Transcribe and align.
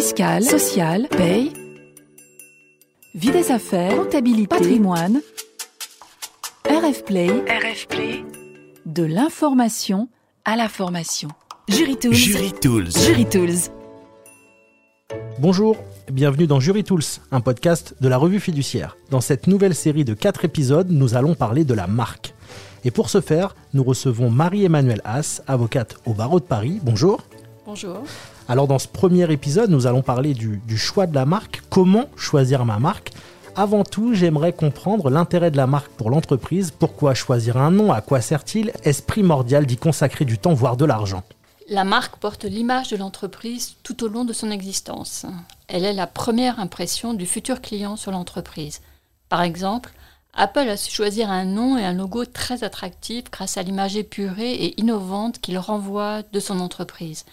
fiscale, 0.00 0.44
sociale, 0.44 1.08
paye, 1.10 1.52
vie 3.16 3.32
des 3.32 3.50
affaires, 3.50 3.96
comptabilité, 3.96 4.46
patrimoine, 4.46 5.20
RF 6.64 7.04
Play, 7.04 7.26
RF 7.26 7.88
Play, 7.88 8.24
de 8.86 9.02
l'information 9.02 10.08
à 10.44 10.54
la 10.54 10.68
formation. 10.68 11.30
Jury 11.66 11.96
Tools. 11.96 12.14
Jury 12.14 12.52
Tools. 12.52 12.90
Jury 12.92 13.26
Tools. 13.26 13.72
Bonjour, 15.40 15.76
bienvenue 16.12 16.46
dans 16.46 16.60
Jury 16.60 16.84
Tools, 16.84 17.02
un 17.32 17.40
podcast 17.40 17.96
de 18.00 18.06
la 18.06 18.18
revue 18.18 18.38
fiduciaire. 18.38 18.96
Dans 19.10 19.20
cette 19.20 19.48
nouvelle 19.48 19.74
série 19.74 20.04
de 20.04 20.14
4 20.14 20.44
épisodes, 20.44 20.92
nous 20.92 21.16
allons 21.16 21.34
parler 21.34 21.64
de 21.64 21.74
la 21.74 21.88
marque. 21.88 22.34
Et 22.84 22.92
pour 22.92 23.10
ce 23.10 23.20
faire, 23.20 23.56
nous 23.74 23.82
recevons 23.82 24.30
Marie-Emmanuelle 24.30 25.02
Haas, 25.02 25.42
avocate 25.48 25.96
au 26.06 26.14
barreau 26.14 26.38
de 26.38 26.44
Paris. 26.44 26.78
Bonjour. 26.84 27.24
Bonjour. 27.66 28.04
Alors 28.50 28.66
dans 28.66 28.78
ce 28.78 28.88
premier 28.88 29.30
épisode, 29.30 29.68
nous 29.68 29.86
allons 29.86 30.00
parler 30.00 30.32
du, 30.32 30.78
choix 30.78 31.06
de 31.06 31.14
la 31.14 31.26
marque, 31.26 31.60
comment 31.68 32.06
choisir 32.16 32.64
ma 32.64 32.78
marque. 32.78 33.12
Avant 33.54 33.84
tout, 33.84 34.14
j'aimerais 34.14 34.54
comprendre 34.54 35.10
l'intérêt 35.10 35.50
de 35.50 35.58
la 35.58 35.66
marque 35.66 35.90
pour 35.92 36.08
l'entreprise, 36.08 36.70
pourquoi 36.70 37.12
choisir 37.12 37.58
un 37.58 37.70
nom, 37.70 37.92
à 37.92 38.00
quoi 38.00 38.22
sert-il, 38.22 38.72
est-ce 38.84 39.02
primordial 39.02 39.66
d'y 39.66 39.76
consacrer 39.76 40.24
du 40.24 40.38
temps, 40.38 40.54
voire 40.54 40.78
de 40.78 40.86
l'argent? 40.86 41.24
La 41.68 41.84
marque 41.84 42.16
porte 42.16 42.44
l'image 42.44 42.88
de 42.88 42.96
l'entreprise 42.96 43.74
tout 43.82 44.02
au 44.02 44.08
long 44.08 44.24
de 44.24 44.32
son 44.32 44.50
existence. 44.50 45.26
Elle 45.66 45.84
est 45.84 45.92
la 45.92 46.06
première 46.06 46.58
impression 46.58 47.12
du 47.12 47.26
futur 47.26 47.60
client 47.60 47.96
sur 47.96 48.12
l'entreprise. 48.12 48.80
Par 49.28 49.42
exemple, 49.42 49.92
Apple 50.32 50.70
a 50.70 50.78
su 50.78 50.90
choisir 50.90 51.30
un 51.30 51.44
nom 51.44 51.76
et 51.76 51.84
un 51.84 51.92
logo 51.92 52.24
très 52.24 52.64
attractifs 52.64 53.30
grâce 53.30 53.58
à 53.58 53.62
l'image 53.62 53.96
épurée 53.96 54.52
et 54.52 54.80
innovante 54.80 55.38
qu'il 55.38 55.58
renvoie 55.58 56.22
de 56.32 56.40
son 56.40 56.60
entreprise. 56.60 57.26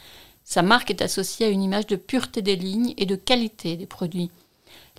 Sa 0.46 0.62
marque 0.62 0.92
est 0.92 1.02
associée 1.02 1.48
à 1.48 1.50
une 1.50 1.64
image 1.64 1.88
de 1.88 1.96
pureté 1.96 2.44
des 2.44 2.56
lignes 2.56 2.94
et 2.98 3.08
de 3.08 3.16
qualité 3.16 3.76
des 3.76 3.88
produits. 3.88 4.30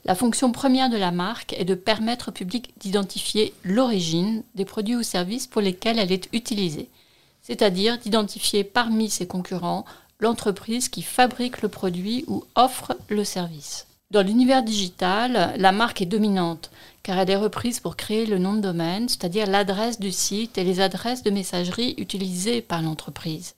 La 0.04 0.16
fonction 0.16 0.52
première 0.52 0.90
de 0.90 0.96
la 0.96 1.12
marque 1.12 1.54
est 1.54 1.64
de 1.64 1.74
permettre 1.74 2.28
au 2.28 2.32
public 2.32 2.74
d'identifier 2.78 3.54
l'origine 3.62 4.42
des 4.56 4.64
produits 4.64 4.96
ou 4.96 5.02
services 5.02 5.46
pour 5.46 5.62
lesquels 5.62 5.98
elle 5.98 6.12
est 6.12 6.28
utilisée, 6.32 6.88
c'est-à-dire 7.42 7.98
d'identifier 7.98 8.64
parmi 8.64 9.08
ses 9.08 9.26
concurrents 9.26 9.84
l'entreprise 10.18 10.88
qui 10.88 11.02
fabrique 11.02 11.62
le 11.62 11.68
produit 11.68 12.24
ou 12.26 12.44
offre 12.54 12.96
le 13.08 13.24
service. 13.24 13.86
Dans 14.10 14.22
l'univers 14.22 14.62
digital, 14.62 15.54
la 15.56 15.72
marque 15.72 16.02
est 16.02 16.06
dominante 16.06 16.70
car 17.02 17.18
elle 17.18 17.30
est 17.30 17.36
reprise 17.36 17.78
pour 17.78 17.96
créer 17.96 18.26
le 18.26 18.38
nom 18.38 18.54
de 18.54 18.60
domaine, 18.60 19.08
c'est-à-dire 19.08 19.46
l'adresse 19.46 20.00
du 20.00 20.10
site 20.10 20.58
et 20.58 20.64
les 20.64 20.80
adresses 20.80 21.22
de 21.22 21.30
messagerie 21.30 21.94
utilisées 21.98 22.62
par 22.62 22.82
l'entreprise. 22.82 23.54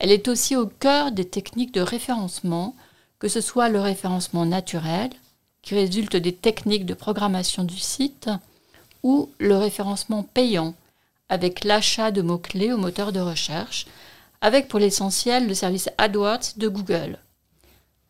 Elle 0.00 0.12
est 0.12 0.28
aussi 0.28 0.56
au 0.56 0.66
cœur 0.66 1.12
des 1.12 1.26
techniques 1.26 1.74
de 1.74 1.82
référencement, 1.82 2.74
que 3.18 3.28
ce 3.28 3.42
soit 3.42 3.68
le 3.68 3.80
référencement 3.80 4.46
naturel, 4.46 5.10
qui 5.60 5.74
résulte 5.74 6.16
des 6.16 6.34
techniques 6.34 6.86
de 6.86 6.94
programmation 6.94 7.64
du 7.64 7.78
site, 7.78 8.30
ou 9.02 9.28
le 9.38 9.56
référencement 9.58 10.22
payant, 10.22 10.74
avec 11.28 11.64
l'achat 11.64 12.10
de 12.10 12.22
mots-clés 12.22 12.72
au 12.72 12.78
moteur 12.78 13.12
de 13.12 13.20
recherche, 13.20 13.86
avec 14.40 14.68
pour 14.68 14.78
l'essentiel 14.78 15.46
le 15.46 15.54
service 15.54 15.90
AdWords 15.98 16.56
de 16.56 16.68
Google. 16.68 17.18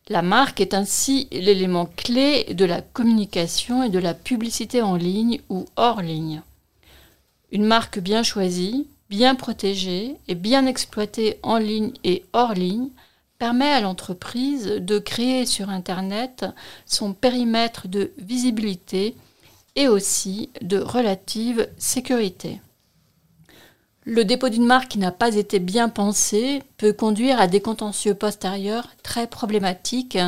La 0.09 0.23
marque 0.23 0.61
est 0.61 0.75
ainsi 0.75 1.27
l'élément 1.33 1.87
clé 1.87 2.55
de 2.55 2.65
la 2.65 2.83
communication 2.83 3.83
et 3.83 3.91
de 3.91 3.99
la 3.99 4.15
publicité 4.15 4.81
en 4.81 4.95
ligne 4.95 5.41
ou 5.49 5.67
hors 5.75 6.03
ligne. 6.03 6.43
Une 7.51 7.65
marque 7.65 7.99
bien 7.99 8.23
choisie, 8.23 8.87
bien 9.11 9.35
protégée 9.35 10.17
et 10.29 10.37
bien 10.37 10.67
exploitée 10.67 11.39
en 11.43 11.59
ligne 11.59 11.93
et 12.05 12.25
hors 12.33 12.55
ligne 12.55 12.89
permet 13.39 13.71
à 13.71 13.81
l'entreprise 13.81 14.67
de 14.67 14.99
créer 14.99 15.47
sur 15.47 15.69
Internet 15.69 16.47
son 16.87 17.13
périmètre 17.13 17.89
de 17.89 18.13
visibilité 18.19 19.17
et 19.75 19.89
aussi 19.89 20.51
de 20.63 20.79
relative 20.79 21.69
sécurité. 21.77 22.61
Le 24.05 24.25
dépôt 24.25 24.49
d'une 24.49 24.65
marque 24.65 24.89
qui 24.89 24.99
n'a 24.99 25.13
pas 25.13 25.35
été 25.35 25.59
bien 25.59 25.89
pensée 25.89 26.63
peut 26.77 26.93
conduire 26.93 27.41
à 27.41 27.49
des 27.49 27.61
contentieux 27.61 28.15
postérieurs 28.15 28.89
très 29.03 29.27
problématiques 29.27 30.19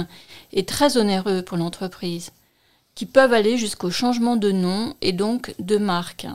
et 0.52 0.64
très 0.64 0.96
onéreux 0.96 1.42
pour 1.42 1.56
l'entreprise, 1.56 2.32
qui 2.94 3.06
peuvent 3.06 3.32
aller 3.32 3.56
jusqu'au 3.56 3.90
changement 3.90 4.36
de 4.36 4.52
nom 4.52 4.94
et 5.00 5.12
donc 5.12 5.54
de 5.58 5.78
marque. 5.78 6.26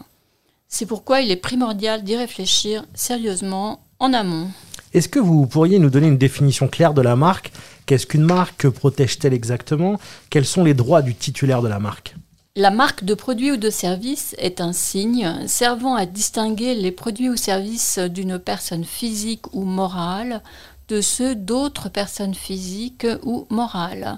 C'est 0.69 0.85
pourquoi 0.85 1.22
il 1.22 1.31
est 1.31 1.38
primordial 1.38 2.03
d'y 2.03 2.17
réfléchir 2.17 2.83
sérieusement 2.94 3.79
en 4.00 4.11
amont. 4.13 4.50
Est-ce 4.94 5.07
que 5.07 5.19
vous 5.19 5.47
pourriez 5.47 5.79
nous 5.79 5.89
donner 5.89 6.07
une 6.07 6.17
définition 6.17 6.67
claire 6.67 6.94
de 6.94 7.01
la 7.01 7.16
marque? 7.16 7.53
Qu'est-ce 7.85 8.05
qu'une 8.05 8.23
marque? 8.23 8.57
Que 8.57 8.67
protège-t-elle 8.67 9.33
exactement? 9.33 9.97
Quels 10.29 10.45
sont 10.45 10.66
les 10.66 10.73
droits 10.73 11.01
du 11.01 11.16
titulaire 11.16 11.61
de 11.61 11.69
la 11.69 11.79
marque? 11.79 12.16
La 12.55 12.72
marque 12.72 13.05
de 13.05 13.13
produit 13.13 13.51
ou 13.51 13.57
de 13.57 13.69
service 13.69 14.35
est 14.39 14.61
un 14.61 14.73
signe 14.73 15.47
servant 15.47 15.95
à 15.95 16.05
distinguer 16.05 16.75
les 16.75 16.91
produits 16.91 17.29
ou 17.29 17.38
services 17.38 17.99
d'une 17.99 18.39
personne 18.39 18.84
physique 18.84 19.45
ou 19.53 19.63
morale 19.63 20.41
de 20.89 20.99
ceux 21.01 21.35
d'autres 21.35 21.89
personnes 21.89 22.34
physiques 22.34 23.05
ou 23.23 23.45
morales. 23.49 24.17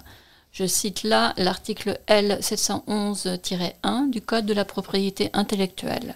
Je 0.51 0.65
cite 0.65 1.03
là 1.03 1.33
l'article 1.37 1.99
L711-1 2.07 4.09
du 4.09 4.21
Code 4.21 4.45
de 4.45 4.53
la 4.53 4.65
propriété 4.65 5.29
intellectuelle. 5.33 6.15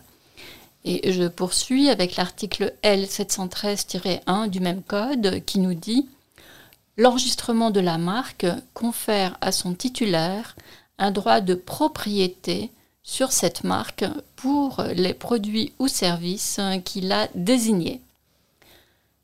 Et 0.86 1.14
je 1.14 1.28
poursuis 1.28 1.90
avec 1.90 2.16
l'article 2.16 2.74
L713-1 2.84 4.50
du 4.50 4.60
même 4.60 4.84
code 4.84 5.44
qui 5.46 5.60
nous 5.60 5.74
dit 5.74 6.08
L'enregistrement 6.98 7.72
de 7.72 7.80
la 7.80 7.98
marque 7.98 8.46
confère 8.74 9.38
à 9.42 9.52
son 9.52 9.74
titulaire 9.74 10.56
un 11.00 11.12
droit 11.12 11.42
de 11.42 11.56
propriété 11.56 12.70
sur 13.02 13.32
cette 13.32 13.64
marque 13.64 14.06
pour 14.36 14.84
les 14.94 15.14
produits 15.14 15.74
ou 15.80 15.88
services 15.88 16.60
qu'il 16.86 17.12
a 17.12 17.28
désignés. 17.36 18.02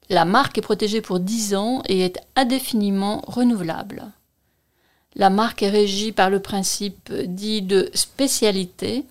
La 0.09 0.25
marque 0.25 0.57
est 0.57 0.61
protégée 0.63 1.01
pour 1.01 1.19
10 1.19 1.55
ans 1.55 1.83
et 1.87 1.99
est 2.01 2.19
indéfiniment 2.35 3.21
renouvelable. 3.27 4.11
La 5.15 5.29
marque 5.29 5.63
est 5.63 5.69
régie 5.69 6.11
par 6.11 6.29
le 6.29 6.39
principe 6.39 7.13
dit 7.13 7.61
de 7.61 7.89
spécialité, 7.93 9.05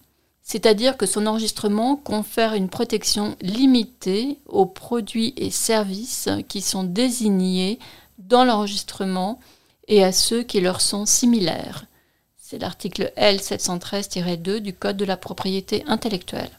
c'est-à-dire 0.48 0.97
que 0.97 1.04
son 1.04 1.26
enregistrement 1.26 1.94
confère 1.94 2.54
une 2.54 2.70
protection 2.70 3.36
limitée 3.42 4.38
aux 4.47 4.64
produits 4.64 5.34
et 5.36 5.50
services 5.50 6.31
qui 6.48 6.62
sont 6.62 6.84
désignés 6.84 7.78
dans 8.16 8.47
l'enregistrement 8.47 9.41
et 9.88 10.03
à 10.03 10.10
ceux 10.10 10.42
qui 10.42 10.62
leur 10.62 10.81
sont 10.81 11.04
similaires. 11.04 11.84
C'est 12.38 12.59
l'article 12.59 13.12
L713-2 13.19 14.60
du 14.60 14.72
Code 14.72 14.97
de 14.97 15.04
la 15.04 15.19
propriété 15.19 15.84
intellectuelle. 15.86 16.59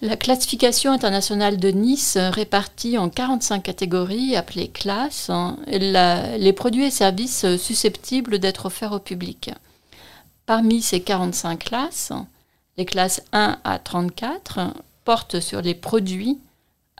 La 0.00 0.16
classification 0.16 0.92
internationale 0.92 1.56
de 1.56 1.70
Nice, 1.70 2.16
répartie 2.16 2.96
en 2.96 3.08
45 3.08 3.60
catégories 3.60 4.36
appelées 4.36 4.68
classes, 4.68 5.32
les 5.66 6.52
produits 6.52 6.84
et 6.84 6.90
services 6.92 7.56
susceptibles 7.56 8.38
d'être 8.38 8.66
offerts 8.66 8.92
au 8.92 9.00
public. 9.00 9.50
Parmi 10.46 10.80
ces 10.80 11.00
45 11.00 11.64
classes, 11.64 12.12
les 12.76 12.84
classes 12.84 13.22
1 13.32 13.58
à 13.64 13.78
34 13.78 14.74
portent 15.04 15.40
sur 15.40 15.62
les 15.62 15.74
produits, 15.74 16.38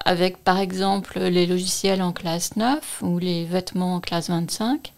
avec 0.04 0.42
par 0.42 0.58
exemple 0.58 1.18
les 1.18 1.46
logiciels 1.46 2.02
en 2.02 2.12
classe 2.12 2.56
9 2.56 3.02
ou 3.02 3.18
les 3.18 3.44
vêtements 3.44 3.96
en 3.96 4.00
classe 4.00 4.30
25. 4.30 4.92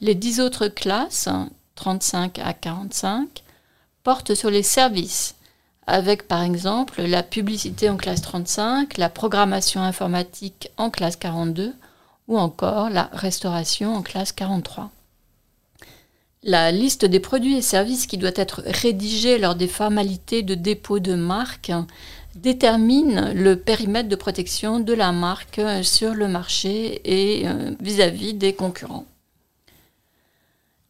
Les 0.00 0.14
10 0.14 0.40
autres 0.40 0.68
classes, 0.68 1.28
35 1.74 2.38
à 2.38 2.54
45, 2.54 3.42
portent 4.02 4.34
sur 4.34 4.50
les 4.50 4.62
services, 4.62 5.34
avec 5.86 6.26
par 6.28 6.42
exemple 6.42 7.02
la 7.02 7.22
publicité 7.22 7.90
en 7.90 7.96
classe 7.96 8.22
35, 8.22 8.96
la 8.96 9.10
programmation 9.10 9.82
informatique 9.82 10.70
en 10.78 10.90
classe 10.90 11.16
42 11.16 11.74
ou 12.28 12.38
encore 12.38 12.88
la 12.88 13.10
restauration 13.12 13.94
en 13.94 14.02
classe 14.02 14.32
43. 14.32 14.90
La 16.42 16.72
liste 16.72 17.04
des 17.04 17.20
produits 17.20 17.58
et 17.58 17.62
services 17.62 18.06
qui 18.06 18.16
doit 18.16 18.30
être 18.34 18.62
rédigée 18.64 19.36
lors 19.36 19.54
des 19.54 19.68
formalités 19.68 20.42
de 20.42 20.54
dépôt 20.54 20.98
de 20.98 21.14
marque 21.14 21.70
détermine 22.34 23.32
le 23.34 23.56
périmètre 23.56 24.08
de 24.08 24.16
protection 24.16 24.80
de 24.80 24.94
la 24.94 25.12
marque 25.12 25.60
sur 25.82 26.14
le 26.14 26.28
marché 26.28 27.02
et 27.04 27.46
euh, 27.46 27.72
vis-à-vis 27.80 28.32
des 28.32 28.54
concurrents. 28.54 29.04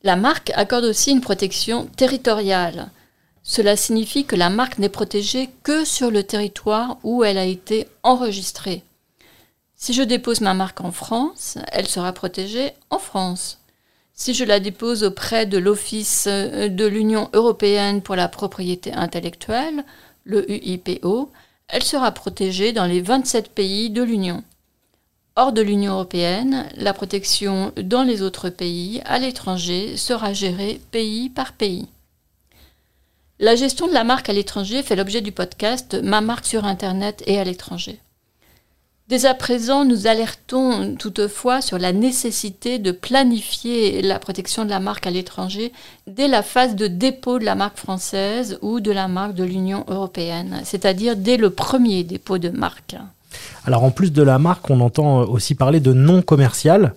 La 0.05 0.15
marque 0.15 0.53
accorde 0.55 0.85
aussi 0.85 1.11
une 1.11 1.21
protection 1.21 1.87
territoriale. 1.97 2.89
Cela 3.43 3.77
signifie 3.77 4.25
que 4.25 4.37
la 4.37 4.51
marque 4.51 4.79
n'est 4.79 4.89
protégée 4.89 5.51
que 5.65 5.85
sur 5.85 6.13
le 6.13 6.23
territoire 6.23 6.99
où 7.03 7.25
elle 7.25 7.39
a 7.39 7.45
été 7.45 7.89
enregistrée. 8.05 8.85
Si 9.75 9.95
je 9.95 10.03
dépose 10.03 10.43
ma 10.43 10.55
marque 10.55 10.81
en 10.81 10.93
France, 10.93 11.59
elle 11.73 11.89
sera 11.89 12.13
protégée 12.13 12.73
en 12.91 12.99
France. 12.99 13.60
Si 14.21 14.35
je 14.35 14.45
la 14.45 14.61
dépose 14.61 15.03
auprès 15.03 15.47
de 15.47 15.57
l'Office 15.57 16.27
euh, 16.29 16.69
de 16.69 16.85
l'Union 16.85 17.31
européenne 17.33 18.03
pour 18.03 18.17
la 18.17 18.29
propriété 18.29 18.93
intellectuelle, 18.93 19.83
le 20.25 20.45
UIPO, 20.53 21.33
elle 21.69 21.83
sera 21.83 22.13
protégée 22.13 22.75
dans 22.75 22.85
les 22.85 23.01
27 23.01 23.49
pays 23.49 23.89
de 23.89 24.03
l'Union. 24.03 24.45
hors 25.37 25.55
de 25.55 25.63
l'Union 25.63 25.95
européenne, 25.95 26.69
la 26.77 26.93
protection 26.93 27.73
dans 27.83 28.03
les 28.03 28.21
autres 28.21 28.51
pays, 28.51 29.01
à 29.07 29.19
l'étranger, 29.19 29.97
sera 29.97 30.35
gérée 30.35 30.83
pays 30.91 31.31
par 31.31 31.55
pays. 31.55 31.89
La 33.39 33.57
gestion 33.57 33.87
de 33.87 33.95
la 33.95 34.05
marque 34.05 34.29
à 34.29 34.35
l'étranger 34.35 34.83
fait 34.83 34.97
l'objet 34.97 35.23
du 35.23 35.33
podcast 35.33 35.97
Ma 36.03 36.21
marque 36.21 36.45
sur 36.45 36.67
Internet 36.67 37.23
et 37.27 37.39
à 37.39 37.45
l'étranger. 37.45 37.99
Dès 39.11 39.27
à 39.27 39.35
présent, 39.35 39.85
nous 39.85 40.07
alertons 40.07 40.95
toutefois 40.97 41.61
sur 41.61 41.79
la 41.79 41.93
nécessité 41.93 42.79
de 42.79 42.93
planifier 42.93 44.03
la 44.03 44.21
protection 44.21 44.65
de 44.65 44.71
la 44.71 44.79
marque 44.79 45.05
à 45.05 45.11
l'étranger 45.11 45.73
dès 46.07 46.29
la 46.29 46.45
phase 46.45 46.77
de 46.77 46.87
dépôt 46.87 47.41
de 47.41 47.45
la 47.45 47.57
marque 47.57 47.77
française 47.77 48.57
ou 48.63 48.79
de 48.79 48.93
la 48.93 49.09
marque 49.09 49.35
de 49.35 49.43
l'Union 49.43 49.85
européenne, 49.89 50.61
c'est-à-dire 50.63 51.17
dès 51.17 51.39
le 51.39 51.51
premier 51.51 52.05
dépôt 52.05 52.39
de 52.39 52.51
marque. 52.51 52.95
Alors 53.67 53.83
en 53.83 53.91
plus 53.91 54.13
de 54.13 54.23
la 54.23 54.39
marque, 54.39 54.71
on 54.71 54.79
entend 54.79 55.23
aussi 55.23 55.57
parler 55.57 55.81
de 55.81 55.93
nom 55.93 56.23
commercial 56.23 56.95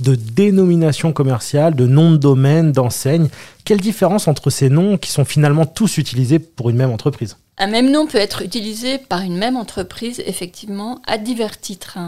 de 0.00 0.14
dénomination 0.14 1.12
commerciale, 1.12 1.74
de 1.74 1.86
nom 1.86 2.10
de 2.10 2.16
domaine, 2.16 2.72
d'enseigne. 2.72 3.28
Quelle 3.66 3.80
différence 3.80 4.28
entre 4.28 4.48
ces 4.48 4.70
noms 4.70 4.96
qui 4.96 5.10
sont 5.10 5.26
finalement 5.26 5.66
tous 5.66 5.98
utilisés 5.98 6.38
pour 6.38 6.70
une 6.70 6.76
même 6.76 6.90
entreprise? 6.90 7.36
Un 7.62 7.66
même 7.66 7.90
nom 7.90 8.06
peut 8.06 8.16
être 8.16 8.40
utilisé 8.40 8.96
par 8.96 9.20
une 9.20 9.36
même 9.36 9.58
entreprise, 9.58 10.22
effectivement, 10.24 10.98
à 11.06 11.18
divers 11.18 11.60
titres. 11.60 11.98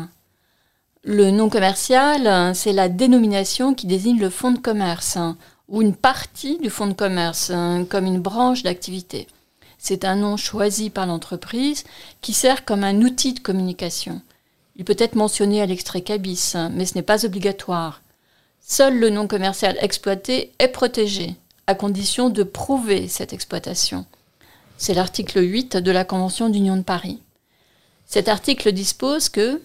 Le 1.04 1.30
nom 1.30 1.50
commercial, 1.50 2.54
c'est 2.54 2.72
la 2.72 2.88
dénomination 2.88 3.74
qui 3.74 3.86
désigne 3.86 4.18
le 4.18 4.30
fonds 4.30 4.52
de 4.52 4.58
commerce 4.58 5.18
ou 5.68 5.82
une 5.82 5.94
partie 5.94 6.56
du 6.56 6.70
fonds 6.70 6.86
de 6.86 6.94
commerce, 6.94 7.52
comme 7.90 8.06
une 8.06 8.22
branche 8.22 8.62
d'activité. 8.62 9.26
C'est 9.76 10.06
un 10.06 10.16
nom 10.16 10.38
choisi 10.38 10.88
par 10.88 11.04
l'entreprise 11.04 11.84
qui 12.22 12.32
sert 12.32 12.64
comme 12.64 12.82
un 12.82 13.02
outil 13.02 13.34
de 13.34 13.40
communication. 13.40 14.22
Il 14.76 14.86
peut 14.86 14.96
être 14.98 15.16
mentionné 15.16 15.60
à 15.60 15.66
l'extrait 15.66 16.00
cabis, 16.00 16.54
mais 16.72 16.86
ce 16.86 16.94
n'est 16.94 17.02
pas 17.02 17.26
obligatoire. 17.26 18.00
Seul 18.66 18.98
le 18.98 19.10
nom 19.10 19.26
commercial 19.28 19.76
exploité 19.82 20.52
est 20.58 20.68
protégé, 20.68 21.36
à 21.66 21.74
condition 21.74 22.30
de 22.30 22.42
prouver 22.42 23.06
cette 23.06 23.34
exploitation. 23.34 24.06
C'est 24.82 24.94
l'article 24.94 25.40
8 25.40 25.76
de 25.76 25.92
la 25.92 26.04
Convention 26.04 26.48
d'Union 26.48 26.76
de 26.76 26.82
Paris. 26.82 27.20
Cet 28.04 28.26
article 28.26 28.72
dispose 28.72 29.28
que 29.28 29.62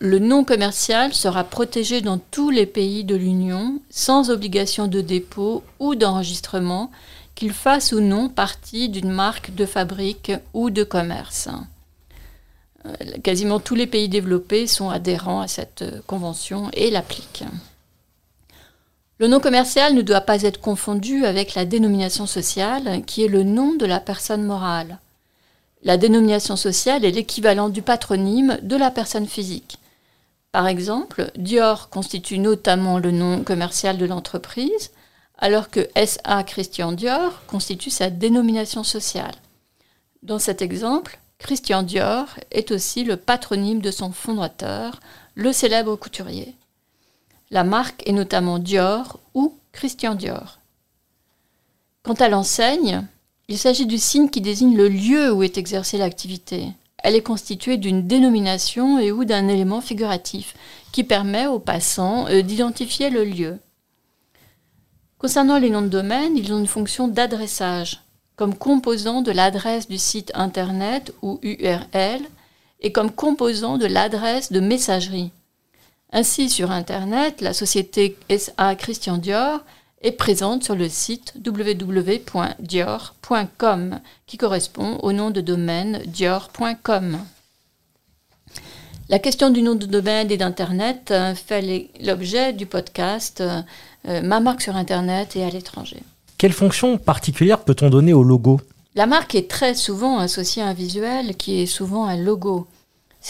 le 0.00 0.18
nom 0.18 0.42
commercial 0.42 1.14
sera 1.14 1.44
protégé 1.44 2.00
dans 2.00 2.18
tous 2.18 2.50
les 2.50 2.66
pays 2.66 3.04
de 3.04 3.14
l'Union 3.14 3.80
sans 3.88 4.30
obligation 4.30 4.88
de 4.88 5.00
dépôt 5.00 5.62
ou 5.78 5.94
d'enregistrement, 5.94 6.90
qu'il 7.36 7.52
fasse 7.52 7.92
ou 7.92 8.00
non 8.00 8.28
partie 8.28 8.88
d'une 8.88 9.12
marque 9.12 9.54
de 9.54 9.64
fabrique 9.64 10.32
ou 10.54 10.70
de 10.70 10.82
commerce. 10.82 11.48
Euh, 12.84 13.18
quasiment 13.22 13.60
tous 13.60 13.76
les 13.76 13.86
pays 13.86 14.08
développés 14.08 14.66
sont 14.66 14.90
adhérents 14.90 15.42
à 15.42 15.46
cette 15.46 15.82
euh, 15.82 16.00
convention 16.08 16.68
et 16.72 16.90
l'appliquent. 16.90 17.44
Le 19.18 19.26
nom 19.26 19.40
commercial 19.40 19.94
ne 19.94 20.02
doit 20.02 20.20
pas 20.20 20.42
être 20.42 20.60
confondu 20.60 21.24
avec 21.24 21.54
la 21.54 21.64
dénomination 21.64 22.26
sociale, 22.26 23.02
qui 23.04 23.24
est 23.24 23.28
le 23.28 23.42
nom 23.42 23.74
de 23.74 23.84
la 23.84 23.98
personne 23.98 24.44
morale. 24.44 24.98
La 25.82 25.96
dénomination 25.96 26.54
sociale 26.54 27.04
est 27.04 27.10
l'équivalent 27.10 27.68
du 27.68 27.82
patronyme 27.82 28.58
de 28.62 28.76
la 28.76 28.92
personne 28.92 29.26
physique. 29.26 29.78
Par 30.52 30.68
exemple, 30.68 31.32
Dior 31.36 31.88
constitue 31.88 32.38
notamment 32.38 33.00
le 33.00 33.10
nom 33.10 33.42
commercial 33.42 33.98
de 33.98 34.06
l'entreprise, 34.06 34.90
alors 35.36 35.68
que 35.68 35.88
SA 36.04 36.44
Christian 36.44 36.92
Dior 36.92 37.44
constitue 37.46 37.90
sa 37.90 38.10
dénomination 38.10 38.84
sociale. 38.84 39.34
Dans 40.22 40.38
cet 40.38 40.62
exemple, 40.62 41.18
Christian 41.38 41.82
Dior 41.82 42.26
est 42.52 42.70
aussi 42.70 43.02
le 43.02 43.16
patronyme 43.16 43.80
de 43.80 43.90
son 43.90 44.12
fondateur, 44.12 45.00
le 45.34 45.52
célèbre 45.52 45.96
couturier. 45.96 46.54
La 47.50 47.64
marque 47.64 48.06
est 48.06 48.12
notamment 48.12 48.58
Dior 48.58 49.20
ou 49.34 49.54
Christian 49.72 50.14
Dior. 50.14 50.58
Quant 52.02 52.14
à 52.14 52.28
l'enseigne, 52.28 53.06
il 53.48 53.56
s'agit 53.56 53.86
du 53.86 53.96
signe 53.96 54.28
qui 54.28 54.42
désigne 54.42 54.76
le 54.76 54.88
lieu 54.88 55.32
où 55.32 55.42
est 55.42 55.56
exercée 55.56 55.96
l'activité. 55.96 56.68
Elle 56.98 57.14
est 57.14 57.22
constituée 57.22 57.78
d'une 57.78 58.06
dénomination 58.06 58.98
et 58.98 59.12
ou 59.12 59.24
d'un 59.24 59.48
élément 59.48 59.80
figuratif 59.80 60.54
qui 60.92 61.04
permet 61.04 61.46
aux 61.46 61.58
passants 61.58 62.26
euh, 62.28 62.42
d'identifier 62.42 63.08
le 63.08 63.24
lieu. 63.24 63.58
Concernant 65.16 65.58
les 65.58 65.70
noms 65.70 65.82
de 65.82 65.88
domaine, 65.88 66.36
ils 66.36 66.52
ont 66.52 66.58
une 66.58 66.66
fonction 66.66 67.08
d'adressage 67.08 68.02
comme 68.36 68.54
composant 68.54 69.20
de 69.20 69.32
l'adresse 69.32 69.88
du 69.88 69.98
site 69.98 70.30
Internet 70.34 71.12
ou 71.22 71.40
URL 71.42 72.22
et 72.80 72.92
comme 72.92 73.10
composant 73.10 73.78
de 73.78 73.86
l'adresse 73.86 74.52
de 74.52 74.60
messagerie. 74.60 75.32
Ainsi, 76.12 76.48
sur 76.48 76.70
Internet, 76.70 77.40
la 77.40 77.52
société 77.52 78.16
SA 78.30 78.74
Christian 78.76 79.18
Dior 79.18 79.60
est 80.00 80.12
présente 80.12 80.64
sur 80.64 80.74
le 80.74 80.88
site 80.88 81.34
www.dior.com 81.44 82.30
qui 84.26 84.36
correspond 84.38 84.98
au 85.02 85.12
nom 85.12 85.30
de 85.30 85.40
domaine 85.40 86.02
dior.com. 86.06 87.18
La 89.10 89.18
question 89.18 89.50
du 89.50 89.62
nom 89.62 89.74
de 89.74 89.86
domaine 89.86 90.30
et 90.30 90.36
d'Internet 90.36 91.10
euh, 91.10 91.34
fait 91.34 91.88
l'objet 92.00 92.52
du 92.52 92.66
podcast 92.66 93.40
euh, 93.40 93.62
Ma 94.22 94.38
marque 94.40 94.60
sur 94.62 94.76
Internet 94.76 95.34
et 95.34 95.44
à 95.44 95.50
l'étranger. 95.50 96.02
Quelle 96.36 96.52
fonction 96.52 96.98
particulière 96.98 97.60
peut-on 97.60 97.90
donner 97.90 98.12
au 98.12 98.22
logo? 98.22 98.60
La 98.94 99.06
marque 99.06 99.34
est 99.34 99.50
très 99.50 99.74
souvent 99.74 100.18
associée 100.18 100.62
à 100.62 100.66
un 100.66 100.74
visuel 100.74 101.36
qui 101.36 101.62
est 101.62 101.66
souvent 101.66 102.06
un 102.06 102.16
logo. 102.16 102.66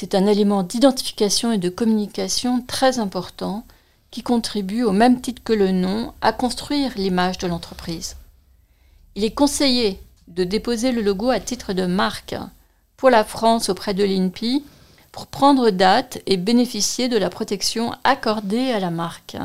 C'est 0.01 0.15
un 0.15 0.29
élément 0.29 0.63
d'identification 0.63 1.51
et 1.51 1.59
de 1.59 1.69
communication 1.69 2.63
très 2.63 3.01
important 3.01 3.67
qui 4.13 4.23
contribue 4.23 4.85
au 4.85 4.93
même 4.93 5.21
titre 5.21 5.43
que 5.43 5.53
le 5.53 5.73
nom 5.73 6.15
à 6.21 6.33
construire 6.33 6.93
l'image 6.95 7.39
de 7.39 7.49
l'entreprise. 7.49 8.15
Il 9.17 9.25
est 9.25 9.35
conseillé 9.35 10.01
de 10.29 10.45
déposer 10.45 10.93
le 10.93 11.03
logo 11.03 11.31
à 11.31 11.41
titre 11.41 11.73
de 11.73 11.85
marque 11.85 12.37
pour 12.97 13.11
la 13.11 13.25
France 13.25 13.71
auprès 13.71 13.93
de 13.93 14.05
l'INPI 14.05 14.63
pour 15.11 15.27
prendre 15.27 15.71
date 15.71 16.23
et 16.27 16.37
bénéficier 16.37 17.09
de 17.09 17.19
la 17.19 17.29
protection 17.29 17.93
accordée 18.05 18.71
à 18.71 18.79
la 18.79 18.91
marque. 18.91 19.37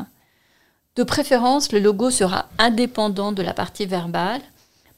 De 0.95 1.01
préférence, 1.01 1.71
le 1.71 1.79
logo 1.79 2.11
sera 2.11 2.47
indépendant 2.59 3.31
de 3.31 3.41
la 3.41 3.55
partie 3.55 3.87
verbale 3.87 4.41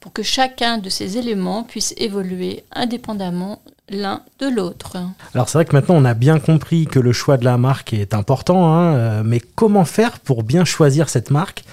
pour 0.00 0.12
que 0.12 0.22
chacun 0.22 0.76
de 0.76 0.90
ces 0.90 1.16
éléments 1.16 1.62
puisse 1.62 1.94
évoluer 1.96 2.62
indépendamment 2.72 3.62
l'un 3.88 4.22
de 4.40 4.48
l'autre. 4.48 4.96
Alors 5.34 5.48
c'est 5.48 5.58
vrai 5.58 5.64
que 5.64 5.74
maintenant 5.74 5.96
on 5.96 6.04
a 6.04 6.14
bien 6.14 6.38
compris 6.38 6.86
que 6.86 6.98
le 6.98 7.12
choix 7.12 7.36
de 7.36 7.44
la 7.44 7.56
marque 7.56 7.92
est 7.92 8.14
important, 8.14 8.72
hein, 8.72 8.94
euh, 8.96 9.22
mais 9.24 9.40
comment 9.40 9.84
faire 9.84 10.18
pour 10.20 10.42
bien 10.42 10.64
choisir 10.64 11.08
cette 11.08 11.30
marque? 11.30 11.64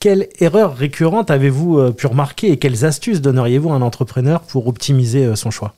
Quelles 0.00 0.28
erreurs 0.38 0.76
récurrentes 0.76 1.30
avez-vous 1.30 1.78
euh, 1.78 1.90
pu 1.90 2.06
remarquer 2.06 2.52
et 2.52 2.56
quelles 2.56 2.84
astuces 2.84 3.20
donneriez-vous 3.20 3.70
à 3.70 3.74
un 3.74 3.82
entrepreneur 3.82 4.40
pour 4.42 4.68
optimiser 4.68 5.24
euh, 5.24 5.34
son 5.34 5.50
choix? 5.50 5.74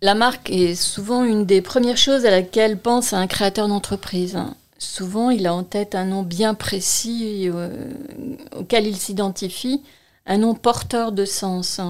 La 0.00 0.14
marque 0.14 0.48
est 0.50 0.74
souvent 0.74 1.24
une 1.24 1.44
des 1.44 1.60
premières 1.60 1.96
choses 1.96 2.24
à 2.24 2.30
laquelle 2.30 2.78
pense 2.78 3.12
un 3.12 3.26
créateur 3.26 3.68
d'entreprise. 3.68 4.38
Souvent, 4.78 5.30
il 5.30 5.46
a 5.46 5.52
en 5.52 5.64
tête 5.64 5.96
un 5.96 6.04
nom 6.04 6.22
bien 6.22 6.54
précis 6.54 7.50
euh, 7.52 7.90
auquel 8.56 8.86
il 8.86 8.96
s'identifie, 8.96 9.82
un 10.24 10.38
nom 10.38 10.54
porteur 10.54 11.10
de 11.10 11.24
sens. 11.24 11.80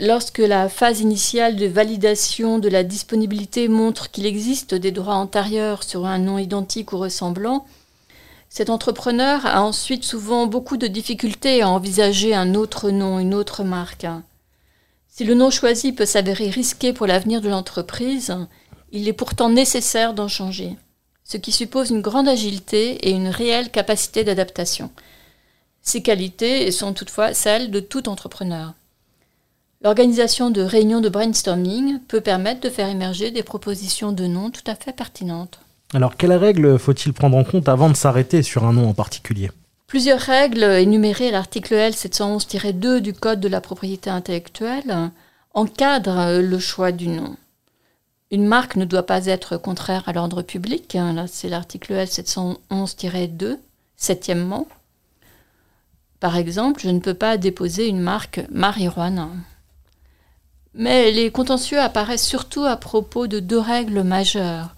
Lorsque 0.00 0.38
la 0.38 0.68
phase 0.68 1.00
initiale 1.00 1.56
de 1.56 1.66
validation 1.66 2.58
de 2.58 2.68
la 2.68 2.84
disponibilité 2.84 3.68
montre 3.68 4.10
qu'il 4.10 4.26
existe 4.26 4.74
des 4.74 4.92
droits 4.92 5.14
antérieurs 5.14 5.82
sur 5.84 6.06
un 6.06 6.18
nom 6.18 6.38
identique 6.38 6.92
ou 6.92 6.98
ressemblant, 6.98 7.66
cet 8.48 8.70
entrepreneur 8.70 9.44
a 9.46 9.62
ensuite 9.62 10.04
souvent 10.04 10.46
beaucoup 10.46 10.76
de 10.76 10.86
difficultés 10.86 11.62
à 11.62 11.68
envisager 11.68 12.34
un 12.34 12.54
autre 12.54 12.90
nom, 12.90 13.18
une 13.18 13.34
autre 13.34 13.64
marque. 13.64 14.06
Si 15.08 15.24
le 15.24 15.34
nom 15.34 15.50
choisi 15.50 15.92
peut 15.92 16.06
s'avérer 16.06 16.50
risqué 16.50 16.92
pour 16.92 17.06
l'avenir 17.06 17.40
de 17.40 17.48
l'entreprise, 17.48 18.36
il 18.92 19.08
est 19.08 19.12
pourtant 19.12 19.48
nécessaire 19.48 20.14
d'en 20.14 20.28
changer 20.28 20.76
ce 21.24 21.38
qui 21.38 21.52
suppose 21.52 21.90
une 21.90 22.02
grande 22.02 22.28
agilité 22.28 23.08
et 23.08 23.10
une 23.10 23.28
réelle 23.28 23.70
capacité 23.70 24.24
d'adaptation. 24.24 24.90
Ces 25.82 26.02
qualités 26.02 26.70
sont 26.70 26.92
toutefois 26.92 27.34
celles 27.34 27.70
de 27.70 27.80
tout 27.80 28.08
entrepreneur. 28.08 28.74
L'organisation 29.84 30.50
de 30.50 30.62
réunions 30.62 31.02
de 31.02 31.10
brainstorming 31.10 31.98
peut 32.08 32.22
permettre 32.22 32.62
de 32.62 32.70
faire 32.70 32.88
émerger 32.88 33.30
des 33.30 33.42
propositions 33.42 34.12
de 34.12 34.26
noms 34.26 34.48
tout 34.48 34.62
à 34.66 34.74
fait 34.74 34.94
pertinentes. 34.94 35.60
Alors, 35.92 36.16
quelles 36.16 36.32
règles 36.32 36.78
faut-il 36.78 37.12
prendre 37.12 37.36
en 37.36 37.44
compte 37.44 37.68
avant 37.68 37.90
de 37.90 37.94
s'arrêter 37.94 38.42
sur 38.42 38.64
un 38.64 38.72
nom 38.72 38.88
en 38.88 38.94
particulier? 38.94 39.50
Plusieurs 39.86 40.20
règles 40.20 40.64
énumérées 40.64 41.28
à 41.28 41.32
l'article 41.32 41.74
L711-2 41.74 43.00
du 43.00 43.12
Code 43.12 43.40
de 43.40 43.48
la 43.48 43.60
propriété 43.60 44.08
intellectuelle 44.08 45.10
encadrent 45.52 46.40
le 46.40 46.58
choix 46.58 46.90
du 46.90 47.08
nom. 47.08 47.36
Une 48.30 48.46
marque 48.46 48.76
ne 48.76 48.86
doit 48.86 49.04
pas 49.04 49.26
être 49.26 49.58
contraire 49.58 50.04
à 50.06 50.14
l'ordre 50.14 50.40
public. 50.40 50.96
Hein, 50.96 51.12
là, 51.12 51.26
c'est 51.26 51.50
l'article 51.50 51.92
L711-2, 51.92 53.58
septièmement. 53.96 54.66
Par 56.20 56.38
exemple, 56.38 56.80
je 56.82 56.88
ne 56.88 57.00
peux 57.00 57.12
pas 57.12 57.36
déposer 57.36 57.86
une 57.86 58.00
marque 58.00 58.40
marijuana. 58.50 59.28
Mais 60.74 61.12
les 61.12 61.30
contentieux 61.30 61.80
apparaissent 61.80 62.26
surtout 62.26 62.64
à 62.64 62.76
propos 62.76 63.26
de 63.26 63.38
deux 63.38 63.58
règles 63.58 64.02
majeures. 64.02 64.74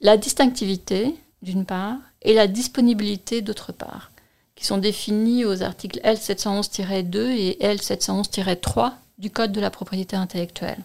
La 0.00 0.16
distinctivité, 0.16 1.14
d'une 1.42 1.64
part, 1.64 1.96
et 2.22 2.34
la 2.34 2.46
disponibilité, 2.46 3.42
d'autre 3.42 3.72
part, 3.72 4.12
qui 4.54 4.64
sont 4.64 4.78
définies 4.78 5.44
aux 5.44 5.62
articles 5.62 6.00
L711-2 6.04 7.16
et 7.18 7.58
L711-3 7.60 8.92
du 9.18 9.30
Code 9.30 9.52
de 9.52 9.60
la 9.60 9.70
propriété 9.70 10.16
intellectuelle. 10.16 10.82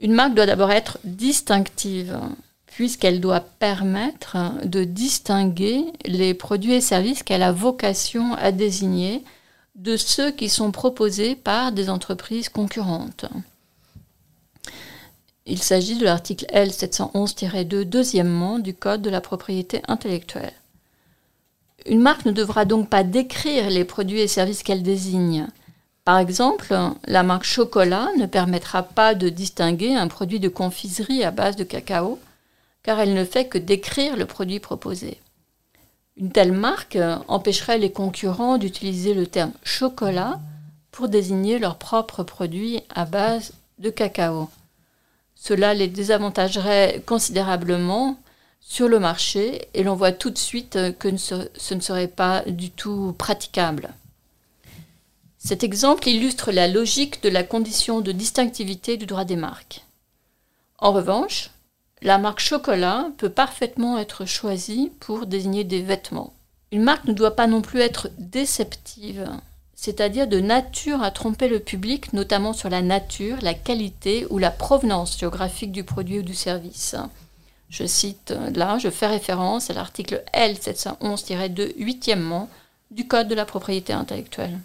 Une 0.00 0.12
marque 0.12 0.34
doit 0.34 0.46
d'abord 0.46 0.70
être 0.70 0.98
distinctive, 1.04 2.18
puisqu'elle 2.66 3.20
doit 3.20 3.40
permettre 3.40 4.36
de 4.64 4.84
distinguer 4.84 5.84
les 6.04 6.34
produits 6.34 6.74
et 6.74 6.80
services 6.80 7.22
qu'elle 7.22 7.42
a 7.42 7.52
vocation 7.52 8.34
à 8.34 8.52
désigner 8.52 9.22
de 9.74 9.96
ceux 9.96 10.30
qui 10.30 10.48
sont 10.48 10.70
proposés 10.70 11.34
par 11.34 11.72
des 11.72 11.90
entreprises 11.90 12.48
concurrentes. 12.48 13.26
Il 15.46 15.62
s'agit 15.62 15.98
de 15.98 16.04
l'article 16.04 16.46
L711-2 16.54 17.82
deuxièmement 17.82 18.58
du 18.58 18.72
Code 18.74 19.02
de 19.02 19.10
la 19.10 19.20
propriété 19.20 19.82
intellectuelle. 19.88 20.54
Une 21.86 22.00
marque 22.00 22.24
ne 22.24 22.32
devra 22.32 22.64
donc 22.64 22.88
pas 22.88 23.02
décrire 23.02 23.68
les 23.68 23.84
produits 23.84 24.20
et 24.20 24.28
services 24.28 24.62
qu'elle 24.62 24.82
désigne. 24.82 25.48
Par 26.04 26.18
exemple, 26.18 26.74
la 27.06 27.22
marque 27.22 27.44
chocolat 27.44 28.08
ne 28.16 28.26
permettra 28.26 28.82
pas 28.82 29.14
de 29.14 29.28
distinguer 29.28 29.94
un 29.94 30.08
produit 30.08 30.40
de 30.40 30.48
confiserie 30.48 31.24
à 31.24 31.30
base 31.30 31.56
de 31.56 31.64
cacao, 31.64 32.18
car 32.82 33.00
elle 33.00 33.14
ne 33.14 33.24
fait 33.24 33.48
que 33.48 33.58
décrire 33.58 34.16
le 34.16 34.26
produit 34.26 34.60
proposé. 34.60 35.18
Une 36.16 36.30
telle 36.30 36.52
marque 36.52 36.98
empêcherait 37.26 37.78
les 37.78 37.90
concurrents 37.90 38.56
d'utiliser 38.56 39.14
le 39.14 39.26
terme 39.26 39.52
chocolat 39.64 40.40
pour 40.92 41.08
désigner 41.08 41.58
leurs 41.58 41.76
propres 41.76 42.22
produits 42.22 42.80
à 42.94 43.04
base 43.04 43.52
de 43.78 43.90
cacao. 43.90 44.48
Cela 45.34 45.74
les 45.74 45.88
désavantagerait 45.88 47.02
considérablement 47.04 48.16
sur 48.60 48.88
le 48.88 49.00
marché 49.00 49.68
et 49.74 49.82
l'on 49.82 49.96
voit 49.96 50.12
tout 50.12 50.30
de 50.30 50.38
suite 50.38 50.78
que 50.98 51.16
ce 51.16 51.74
ne 51.74 51.80
serait 51.80 52.08
pas 52.08 52.42
du 52.46 52.70
tout 52.70 53.14
praticable. 53.18 53.90
Cet 55.38 55.64
exemple 55.64 56.08
illustre 56.08 56.52
la 56.52 56.68
logique 56.68 57.22
de 57.22 57.28
la 57.28 57.42
condition 57.42 58.00
de 58.00 58.12
distinctivité 58.12 58.96
du 58.96 59.04
droit 59.04 59.24
des 59.24 59.36
marques. 59.36 59.84
En 60.78 60.92
revanche, 60.92 61.50
la 62.04 62.18
marque 62.18 62.40
chocolat 62.40 63.08
peut 63.16 63.30
parfaitement 63.30 63.98
être 63.98 64.24
choisie 64.24 64.92
pour 65.00 65.26
désigner 65.26 65.64
des 65.64 65.82
vêtements. 65.82 66.32
Une 66.70 66.82
marque 66.82 67.06
ne 67.06 67.12
doit 67.12 67.34
pas 67.34 67.48
non 67.48 67.62
plus 67.62 67.80
être 67.80 68.10
déceptive 68.18 69.28
c'est-à-dire 69.84 70.26
de 70.26 70.40
nature 70.40 71.02
à 71.02 71.10
tromper 71.10 71.46
le 71.46 71.60
public, 71.60 72.14
notamment 72.14 72.54
sur 72.54 72.70
la 72.70 72.80
nature, 72.80 73.36
la 73.42 73.52
qualité 73.52 74.26
ou 74.30 74.38
la 74.38 74.50
provenance 74.50 75.18
géographique 75.18 75.72
du 75.72 75.84
produit 75.84 76.20
ou 76.20 76.22
du 76.22 76.34
service. 76.34 76.96
Je 77.68 77.84
cite 77.84 78.32
là, 78.54 78.78
je 78.78 78.88
fais 78.88 79.06
référence 79.06 79.68
à 79.68 79.74
l'article 79.74 80.22
L711-2 80.32 81.74
huitièmement 81.76 82.48
du 82.90 83.06
Code 83.06 83.28
de 83.28 83.34
la 83.34 83.44
propriété 83.44 83.92
intellectuelle. 83.92 84.58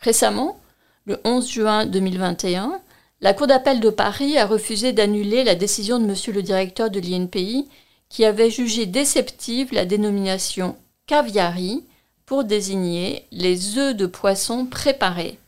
Récemment, 0.00 0.60
le 1.06 1.18
11 1.24 1.50
juin 1.50 1.86
2021, 1.86 2.80
la 3.20 3.34
Cour 3.34 3.48
d'appel 3.48 3.80
de 3.80 3.90
Paris 3.90 4.38
a 4.38 4.46
refusé 4.46 4.92
d'annuler 4.92 5.42
la 5.42 5.56
décision 5.56 5.98
de 5.98 6.06
monsieur 6.06 6.32
le 6.32 6.42
directeur 6.42 6.88
de 6.88 7.00
l'INPI 7.00 7.68
qui 8.08 8.24
avait 8.24 8.50
jugé 8.50 8.86
déceptive 8.86 9.72
la 9.72 9.84
dénomination 9.84 10.76
caviari 11.06 11.84
pour 12.26 12.44
désigner 12.44 13.24
les 13.32 13.76
œufs 13.76 13.96
de 13.96 14.06
poisson 14.06 14.66
préparés. 14.66 15.38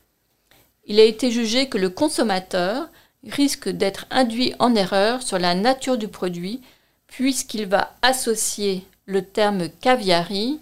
Il 0.86 0.98
a 0.98 1.04
été 1.04 1.30
jugé 1.30 1.68
que 1.68 1.78
le 1.78 1.90
consommateur 1.90 2.88
risque 3.24 3.68
d'être 3.68 4.06
induit 4.10 4.54
en 4.58 4.74
erreur 4.74 5.22
sur 5.22 5.38
la 5.38 5.54
nature 5.54 5.96
du 5.96 6.08
produit 6.08 6.60
puisqu'il 7.06 7.66
va 7.66 7.94
associer 8.02 8.84
le 9.06 9.22
terme 9.22 9.68
caviari 9.68 10.58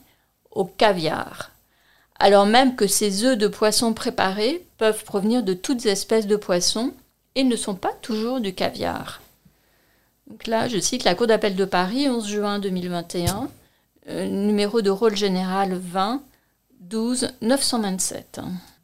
au 0.50 0.64
caviar, 0.64 1.52
alors 2.18 2.46
même 2.46 2.74
que 2.76 2.86
ces 2.86 3.24
œufs 3.24 3.38
de 3.38 3.48
poisson 3.48 3.94
préparés 3.94 4.66
peuvent 4.76 5.04
provenir 5.04 5.42
de 5.42 5.54
toutes 5.54 5.86
espèces 5.86 6.26
de 6.26 6.36
poissons 6.36 6.92
et 7.38 7.44
ne 7.44 7.54
sont 7.54 7.76
pas 7.76 7.92
toujours 8.02 8.40
du 8.40 8.52
caviar. 8.52 9.22
Donc 10.26 10.48
là, 10.48 10.66
je 10.66 10.78
cite 10.80 11.04
la 11.04 11.14
Cour 11.14 11.28
d'appel 11.28 11.54
de 11.54 11.64
Paris, 11.64 12.08
11 12.08 12.26
juin 12.26 12.58
2021. 12.58 13.48
Euh, 14.08 14.26
numéro 14.26 14.82
de 14.82 14.90
rôle 14.90 15.14
général 15.14 15.74
20 15.74 16.20
12 16.80 17.28
927. 17.40 18.40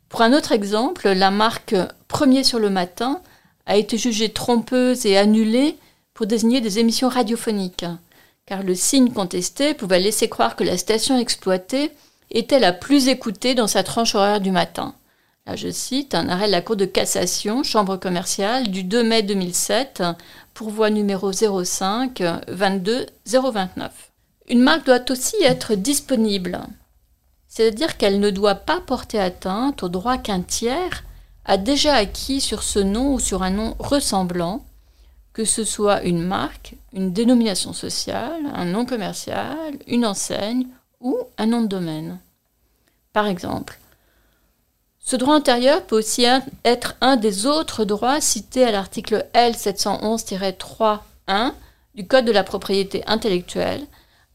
Pour 0.08 0.22
un 0.22 0.32
autre 0.32 0.52
exemple, 0.52 1.08
la 1.08 1.32
marque 1.32 1.74
Premier 2.06 2.44
sur 2.44 2.60
le 2.60 2.70
matin 2.70 3.20
a 3.66 3.76
été 3.76 3.98
jugée 3.98 4.28
trompeuse 4.28 5.04
et 5.04 5.16
annulée 5.16 5.76
pour 6.12 6.26
désigner 6.26 6.60
des 6.60 6.78
émissions 6.78 7.08
radiophoniques, 7.08 7.86
car 8.46 8.62
le 8.62 8.76
signe 8.76 9.10
contesté 9.10 9.74
pouvait 9.74 9.98
laisser 9.98 10.28
croire 10.28 10.54
que 10.54 10.62
la 10.62 10.78
station 10.78 11.18
exploitée 11.18 11.90
était 12.30 12.60
la 12.60 12.72
plus 12.72 13.08
écoutée 13.08 13.56
dans 13.56 13.66
sa 13.66 13.82
tranche 13.82 14.14
horaire 14.14 14.40
du 14.40 14.52
matin. 14.52 14.94
Je 15.52 15.70
cite 15.70 16.14
un 16.14 16.30
arrêt 16.30 16.46
de 16.46 16.52
la 16.52 16.62
Cour 16.62 16.74
de 16.76 16.86
cassation, 16.86 17.62
Chambre 17.62 17.98
commerciale, 17.98 18.68
du 18.70 18.82
2 18.82 19.02
mai 19.04 19.22
2007, 19.22 20.02
pourvoi 20.54 20.88
numéro 20.88 21.32
05 21.32 22.22
22 22.48 23.06
029. 23.26 24.10
Une 24.48 24.60
marque 24.60 24.86
doit 24.86 25.10
aussi 25.10 25.36
être 25.42 25.74
disponible, 25.74 26.60
c'est-à-dire 27.46 27.98
qu'elle 27.98 28.20
ne 28.20 28.30
doit 28.30 28.54
pas 28.54 28.80
porter 28.80 29.20
atteinte 29.20 29.82
au 29.82 29.90
droit 29.90 30.16
qu'un 30.16 30.40
tiers 30.40 31.04
a 31.44 31.58
déjà 31.58 31.94
acquis 31.94 32.40
sur 32.40 32.62
ce 32.62 32.78
nom 32.78 33.12
ou 33.12 33.20
sur 33.20 33.42
un 33.42 33.50
nom 33.50 33.76
ressemblant, 33.78 34.64
que 35.34 35.44
ce 35.44 35.62
soit 35.62 36.04
une 36.04 36.22
marque, 36.22 36.74
une 36.94 37.12
dénomination 37.12 37.74
sociale, 37.74 38.40
un 38.54 38.64
nom 38.64 38.86
commercial, 38.86 39.74
une 39.86 40.06
enseigne 40.06 40.68
ou 41.00 41.18
un 41.36 41.46
nom 41.46 41.60
de 41.60 41.66
domaine. 41.66 42.18
Par 43.12 43.26
exemple, 43.26 43.78
ce 45.04 45.14
droit 45.16 45.36
antérieur 45.36 45.84
peut 45.84 45.98
aussi 45.98 46.24
être 46.64 46.96
un 47.02 47.16
des 47.16 47.44
autres 47.44 47.84
droits 47.84 48.22
cités 48.22 48.64
à 48.64 48.70
l'article 48.70 49.26
L711-3.1 49.34 51.52
du 51.94 52.06
Code 52.06 52.24
de 52.24 52.32
la 52.32 52.42
propriété 52.42 53.02
intellectuelle, 53.06 53.86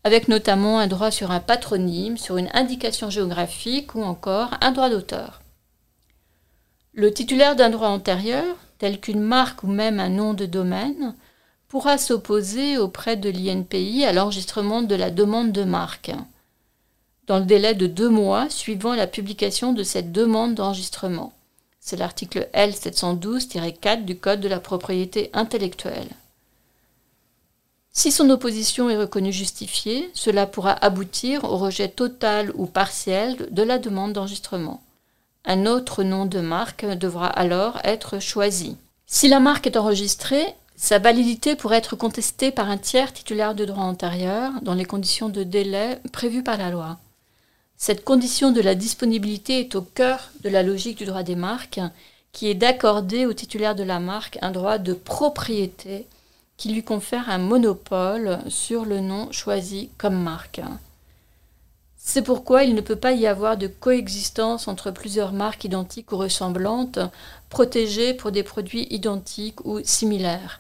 avec 0.04 0.28
notamment 0.28 0.78
un 0.78 0.86
droit 0.86 1.10
sur 1.10 1.32
un 1.32 1.40
patronyme, 1.40 2.18
sur 2.18 2.38
une 2.38 2.52
indication 2.54 3.10
géographique 3.10 3.96
ou 3.96 4.04
encore 4.04 4.52
un 4.62 4.72
droit 4.72 4.92
d'auteur. 4.92 5.42
Le 6.94 7.12
titulaire 7.12 7.56
d'un 7.56 7.72
droit 7.72 7.90
antérieur, 7.90 8.56
tel 8.78 9.00
qu'une 9.00 9.22
marque 9.22 9.64
ou 9.64 9.68
même 9.68 10.00
un 10.00 10.10
nom 10.10 10.36
de 10.36 10.46
domaine, 10.46 11.16
pourra 11.68 11.98
s'opposer 11.98 12.78
auprès 12.78 13.16
de 13.16 13.32
l'INPI 13.32 14.06
à 14.06 14.14
l'enregistrement 14.14 14.84
de 14.84 14.94
la 14.94 15.10
demande 15.10 15.52
de 15.52 15.64
marque, 15.64 16.12
dans 17.30 17.38
le 17.38 17.46
délai 17.46 17.76
de 17.76 17.86
deux 17.86 18.10
mois 18.10 18.50
suivant 18.50 18.96
la 18.96 19.06
publication 19.06 19.72
de 19.72 19.84
cette 19.84 20.12
demande 20.12 20.56
d'enregistrement. 20.56 21.32
C'est 21.80 21.96
l'article 21.96 22.50
L712-4 22.56 24.04
du 24.04 24.18
Code 24.18 24.42
de 24.42 24.48
la 24.48 24.60
propriété 24.60 25.30
intellectuelle. 25.34 26.10
Si 27.92 28.12
son 28.12 28.32
opposition 28.32 28.90
est 28.90 28.98
reconnue 28.98 29.32
justifiée, 29.32 30.10
cela 30.16 30.48
pourra 30.48 30.72
aboutir 30.72 31.44
au 31.44 31.58
rejet 31.58 31.88
total 31.88 32.52
ou 32.56 32.66
partiel 32.66 33.48
de 33.52 33.62
la 33.62 33.78
demande 33.78 34.14
d'enregistrement. 34.14 34.82
Un 35.46 35.68
autre 35.68 36.02
nom 36.02 36.26
de 36.26 36.40
marque 36.40 36.84
devra 36.84 37.28
alors 37.28 37.80
être 37.84 38.20
choisi. 38.20 38.76
Si 39.06 39.28
la 39.28 39.40
marque 39.40 39.68
est 39.68 39.78
enregistrée, 39.78 40.56
sa 40.76 40.98
validité 40.98 41.56
pourrait 41.56 41.78
être 41.78 41.96
contestée 41.96 42.50
par 42.50 42.72
un 42.72 42.78
tiers 42.78 43.14
titulaire 43.14 43.54
de 43.54 43.66
droit 43.66 43.84
antérieur 43.84 44.52
dans 44.64 44.74
les 44.74 44.86
conditions 44.86 45.30
de 45.30 45.44
délai 45.44 46.00
prévues 46.12 46.44
par 46.44 46.58
la 46.58 46.72
loi. 46.72 46.98
Cette 47.82 48.04
condition 48.04 48.52
de 48.52 48.60
la 48.60 48.76
disponibilité 48.76 49.62
est 49.62 49.74
au 49.74 49.82
cœur 49.82 50.32
de 50.44 50.50
la 50.50 50.64
logique 50.64 50.98
du 50.98 51.06
droit 51.06 51.24
des 51.24 51.38
marques, 51.38 51.80
qui 52.34 52.50
est 52.50 52.54
d'accorder 52.54 53.26
au 53.26 53.32
titulaire 53.32 53.74
de 53.74 53.84
la 53.84 54.02
marque 54.02 54.38
un 54.42 54.52
droit 54.52 54.78
de 54.78 54.92
propriété 54.94 56.06
qui 56.58 56.74
lui 56.74 56.84
confère 56.84 57.30
un 57.30 57.38
monopole 57.38 58.40
sur 58.50 58.84
le 58.84 59.00
nom 59.00 59.32
choisi 59.32 59.92
comme 59.98 60.22
marque. 60.22 60.60
C'est 61.96 62.22
pourquoi 62.22 62.66
il 62.66 62.76
ne 62.76 62.82
peut 62.82 62.98
pas 62.98 63.14
y 63.14 63.26
avoir 63.26 63.56
de 63.56 63.68
coexistence 63.68 64.68
entre 64.68 64.92
plusieurs 64.92 65.32
marques 65.32 65.64
identiques 65.64 66.12
ou 66.12 66.18
ressemblantes, 66.18 67.00
protégées 67.50 68.14
pour 68.14 68.34
des 68.34 68.44
produits 68.44 68.88
identiques 68.90 69.64
ou 69.64 69.80
similaires. 69.86 70.60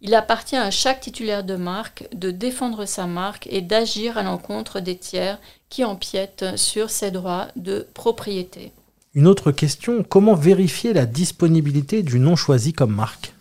Il 0.00 0.14
appartient 0.14 0.56
à 0.56 0.70
chaque 0.70 1.00
titulaire 1.00 1.42
de 1.42 1.56
marque 1.56 2.08
de 2.14 2.30
défendre 2.30 2.84
sa 2.84 3.06
marque 3.06 3.48
et 3.50 3.60
d'agir 3.60 4.16
à 4.16 4.22
l'encontre 4.22 4.78
des 4.80 4.96
tiers 4.96 5.38
qui 5.68 5.84
empiètent 5.84 6.56
sur 6.56 6.90
ses 6.90 7.10
droits 7.10 7.48
de 7.56 7.86
propriété. 7.94 8.72
Une 9.14 9.26
autre 9.26 9.50
question, 9.50 10.04
comment 10.08 10.34
vérifier 10.34 10.92
la 10.92 11.04
disponibilité 11.04 12.04
du 12.04 12.20
nom 12.20 12.36
choisi 12.36 12.72
comme 12.72 12.94
marque? 12.94 13.32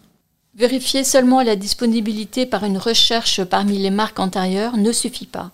Vérifier 0.56 1.04
seulement 1.04 1.44
la 1.44 1.56
disponibilité 1.56 2.48
par 2.48 2.64
une 2.64 2.80
recherche 2.80 3.44
parmi 3.44 3.78
les 3.78 3.92
marques 3.92 4.20
antérieures 4.20 4.78
ne 4.78 4.92
suffit 4.92 5.28
pas. 5.28 5.52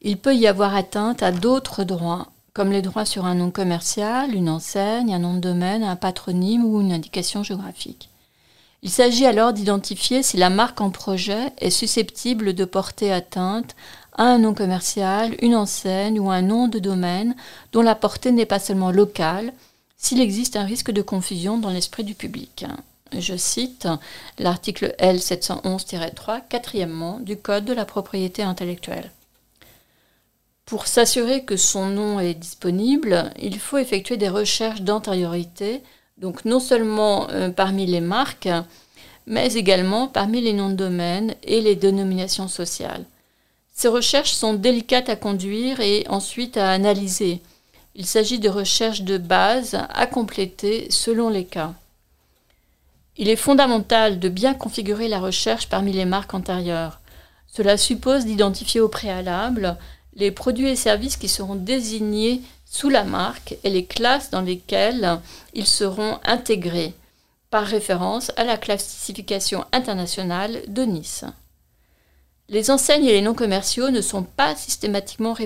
Il 0.00 0.16
peut 0.16 0.34
y 0.34 0.48
avoir 0.48 0.74
atteinte 0.74 1.22
à 1.22 1.30
d'autres 1.30 1.84
droits, 1.84 2.26
comme 2.52 2.72
les 2.72 2.82
droits 2.82 3.04
sur 3.04 3.24
un 3.24 3.36
nom 3.36 3.52
commercial, 3.52 4.34
une 4.34 4.48
enseigne, 4.48 5.14
un 5.14 5.20
nom 5.20 5.34
de 5.34 5.38
domaine, 5.38 5.84
un 5.84 5.94
patronyme 5.94 6.64
ou 6.64 6.80
une 6.80 6.92
indication 6.92 7.44
géographique. 7.44 8.10
Il 8.84 8.90
s'agit 8.90 9.26
alors 9.26 9.52
d'identifier 9.52 10.24
si 10.24 10.36
la 10.36 10.50
marque 10.50 10.80
en 10.80 10.90
projet 10.90 11.52
est 11.58 11.70
susceptible 11.70 12.52
de 12.52 12.64
porter 12.64 13.12
atteinte 13.12 13.76
à 14.14 14.24
un 14.24 14.38
nom 14.38 14.54
commercial, 14.54 15.36
une 15.40 15.54
enseigne 15.54 16.18
ou 16.18 16.32
un 16.32 16.42
nom 16.42 16.66
de 16.66 16.80
domaine 16.80 17.36
dont 17.72 17.82
la 17.82 17.94
portée 17.94 18.32
n'est 18.32 18.44
pas 18.44 18.58
seulement 18.58 18.90
locale, 18.90 19.52
s'il 19.96 20.20
existe 20.20 20.56
un 20.56 20.64
risque 20.64 20.90
de 20.90 21.00
confusion 21.00 21.58
dans 21.58 21.70
l'esprit 21.70 22.02
du 22.02 22.14
public. 22.14 22.66
Je 23.16 23.36
cite 23.36 23.86
l'article 24.40 24.96
L711-3, 24.98 26.42
quatrièmement, 26.48 27.20
du 27.20 27.36
Code 27.36 27.64
de 27.64 27.72
la 27.72 27.84
propriété 27.84 28.42
intellectuelle. 28.42 29.12
Pour 30.66 30.88
s'assurer 30.88 31.44
que 31.44 31.56
son 31.56 31.86
nom 31.86 32.18
est 32.18 32.34
disponible, 32.34 33.32
il 33.40 33.60
faut 33.60 33.78
effectuer 33.78 34.16
des 34.16 34.28
recherches 34.28 34.82
d'antériorité, 34.82 35.82
donc 36.22 36.44
non 36.44 36.60
seulement 36.60 37.28
euh, 37.30 37.50
parmi 37.50 37.84
les 37.84 38.00
marques, 38.00 38.48
mais 39.26 39.54
également 39.54 40.06
parmi 40.06 40.40
les 40.40 40.52
noms 40.52 40.70
de 40.70 40.76
domaine 40.76 41.34
et 41.42 41.60
les 41.60 41.74
dénominations 41.74 42.46
sociales. 42.46 43.04
Ces 43.74 43.88
recherches 43.88 44.32
sont 44.32 44.54
délicates 44.54 45.08
à 45.08 45.16
conduire 45.16 45.80
et 45.80 46.04
ensuite 46.08 46.56
à 46.56 46.70
analyser. 46.70 47.42
Il 47.96 48.06
s'agit 48.06 48.38
de 48.38 48.48
recherches 48.48 49.02
de 49.02 49.18
base 49.18 49.76
à 49.92 50.06
compléter 50.06 50.86
selon 50.90 51.28
les 51.28 51.44
cas. 51.44 51.74
Il 53.16 53.28
est 53.28 53.36
fondamental 53.36 54.20
de 54.20 54.28
bien 54.28 54.54
configurer 54.54 55.08
la 55.08 55.18
recherche 55.18 55.68
parmi 55.68 55.92
les 55.92 56.04
marques 56.04 56.34
antérieures. 56.34 57.00
Cela 57.48 57.76
suppose 57.76 58.26
d'identifier 58.26 58.80
au 58.80 58.88
préalable 58.88 59.76
les 60.14 60.30
produits 60.30 60.68
et 60.68 60.76
services 60.76 61.16
qui 61.16 61.28
seront 61.28 61.56
désignés 61.56 62.42
sous 62.72 62.88
la 62.88 63.04
marque 63.04 63.54
et 63.64 63.70
les 63.70 63.84
classes 63.84 64.30
dans 64.30 64.40
lesquelles 64.40 65.20
ils 65.52 65.66
seront 65.66 66.18
intégrés, 66.24 66.94
par 67.50 67.66
référence 67.66 68.32
à 68.38 68.44
la 68.44 68.56
classification 68.56 69.66
internationale 69.72 70.62
de 70.68 70.82
Nice. 70.82 71.26
Les 72.48 72.70
enseignes 72.70 73.04
et 73.04 73.12
les 73.12 73.20
noms 73.20 73.34
commerciaux 73.34 73.90
ne 73.90 74.00
sont 74.00 74.22
pas 74.22 74.56
systématiquement 74.56 75.36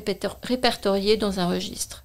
répertoriés 0.43 1.17
dans 1.17 1.41
un 1.41 1.49
registre, 1.49 2.05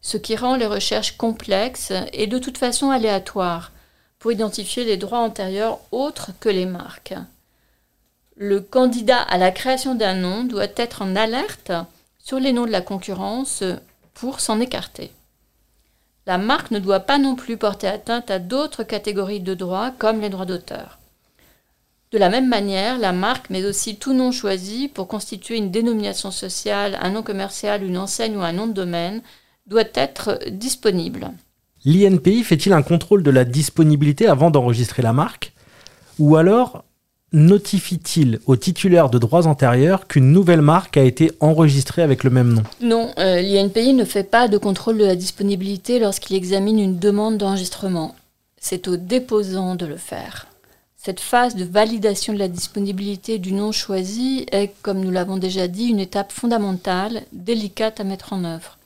ce 0.00 0.16
qui 0.16 0.34
rend 0.34 0.56
les 0.56 0.66
recherches 0.66 1.16
complexes 1.16 1.92
et 2.12 2.26
de 2.26 2.38
toute 2.38 2.58
façon 2.58 2.90
aléatoires 2.90 3.70
pour 4.18 4.32
identifier 4.32 4.84
les 4.84 4.96
droits 4.96 5.20
antérieurs 5.20 5.78
autres 5.92 6.32
que 6.40 6.48
les 6.48 6.66
marques. 6.66 7.14
Le 8.36 8.60
candidat 8.60 9.22
à 9.22 9.38
la 9.38 9.52
création 9.52 9.94
d'un 9.94 10.14
nom 10.14 10.42
doit 10.42 10.66
être 10.76 11.02
en 11.02 11.14
alerte 11.14 11.70
sur 12.18 12.40
les 12.40 12.52
noms 12.52 12.66
de 12.66 12.72
la 12.72 12.80
concurrence 12.80 13.62
pour 14.14 14.40
s'en 14.40 14.60
écarter. 14.60 15.10
La 16.26 16.38
marque 16.38 16.70
ne 16.70 16.78
doit 16.78 17.00
pas 17.00 17.18
non 17.18 17.34
plus 17.34 17.56
porter 17.56 17.88
atteinte 17.88 18.30
à 18.30 18.38
d'autres 18.38 18.84
catégories 18.84 19.40
de 19.40 19.54
droits 19.54 19.92
comme 19.98 20.20
les 20.20 20.30
droits 20.30 20.46
d'auteur. 20.46 20.98
De 22.12 22.18
la 22.18 22.28
même 22.28 22.48
manière, 22.48 22.98
la 22.98 23.12
marque, 23.12 23.48
mais 23.48 23.64
aussi 23.64 23.96
tout 23.96 24.12
nom 24.12 24.32
choisi 24.32 24.88
pour 24.88 25.08
constituer 25.08 25.56
une 25.56 25.70
dénomination 25.70 26.30
sociale, 26.30 26.98
un 27.00 27.10
nom 27.10 27.22
commercial, 27.22 27.82
une 27.82 27.96
enseigne 27.96 28.36
ou 28.36 28.42
un 28.42 28.52
nom 28.52 28.66
de 28.66 28.72
domaine, 28.72 29.22
doit 29.66 29.82
être 29.94 30.38
disponible. 30.50 31.30
L'INPI 31.84 32.44
fait-il 32.44 32.72
un 32.72 32.82
contrôle 32.82 33.22
de 33.22 33.30
la 33.30 33.44
disponibilité 33.44 34.26
avant 34.28 34.50
d'enregistrer 34.50 35.02
la 35.02 35.12
marque? 35.12 35.52
Ou 36.18 36.36
alors 36.36 36.84
notifie-t-il 37.32 38.40
aux 38.46 38.56
titulaires 38.56 39.10
de 39.10 39.18
droits 39.18 39.46
antérieurs 39.46 40.06
qu'une 40.06 40.32
nouvelle 40.32 40.62
marque 40.62 40.96
a 40.96 41.04
été 41.04 41.32
enregistrée 41.40 42.02
avec 42.02 42.24
le 42.24 42.30
même 42.30 42.52
nom? 42.52 42.62
Non, 42.80 43.10
euh, 43.18 43.40
l'INPI 43.40 43.94
ne 43.94 44.04
fait 44.04 44.24
pas 44.24 44.48
de 44.48 44.58
contrôle 44.58 44.98
de 44.98 45.04
la 45.04 45.16
disponibilité 45.16 45.98
lorsqu'il 45.98 46.36
examine 46.36 46.78
une 46.78 46.98
demande 46.98 47.38
d'enregistrement. 47.38 48.14
C'est 48.58 48.88
au 48.88 48.96
déposant 48.96 49.74
de 49.74 49.86
le 49.86 49.96
faire. 49.96 50.46
Cette 50.96 51.20
phase 51.20 51.56
de 51.56 51.64
validation 51.64 52.32
de 52.32 52.38
la 52.38 52.46
disponibilité 52.46 53.38
du 53.38 53.52
nom 53.52 53.72
choisi 53.72 54.46
est, 54.52 54.72
comme 54.82 55.00
nous 55.00 55.10
l'avons 55.10 55.36
déjà 55.36 55.66
dit, 55.66 55.86
une 55.86 55.98
étape 55.98 56.30
fondamentale, 56.30 57.22
délicate 57.32 57.98
à 57.98 58.04
mettre 58.04 58.32
en 58.32 58.44
œuvre. 58.44 58.78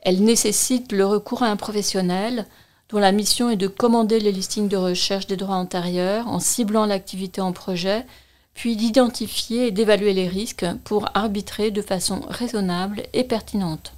Elle 0.00 0.24
nécessite 0.24 0.90
le 0.90 1.06
recours 1.06 1.44
à 1.44 1.48
un 1.48 1.56
professionnel, 1.56 2.46
dont 2.88 2.98
la 2.98 3.12
mission 3.12 3.50
est 3.50 3.56
de 3.56 3.66
commander 3.66 4.20
les 4.20 4.32
listings 4.32 4.68
de 4.68 4.76
recherche 4.76 5.26
des 5.26 5.36
droits 5.36 5.56
antérieurs 5.56 6.28
en 6.28 6.38
ciblant 6.38 6.86
l'activité 6.86 7.40
en 7.40 7.52
projet, 7.52 8.06
puis 8.54 8.76
d'identifier 8.76 9.66
et 9.66 9.70
d'évaluer 9.70 10.14
les 10.14 10.28
risques 10.28 10.66
pour 10.84 11.08
arbitrer 11.14 11.70
de 11.70 11.82
façon 11.82 12.22
raisonnable 12.28 13.02
et 13.12 13.24
pertinente. 13.24 13.92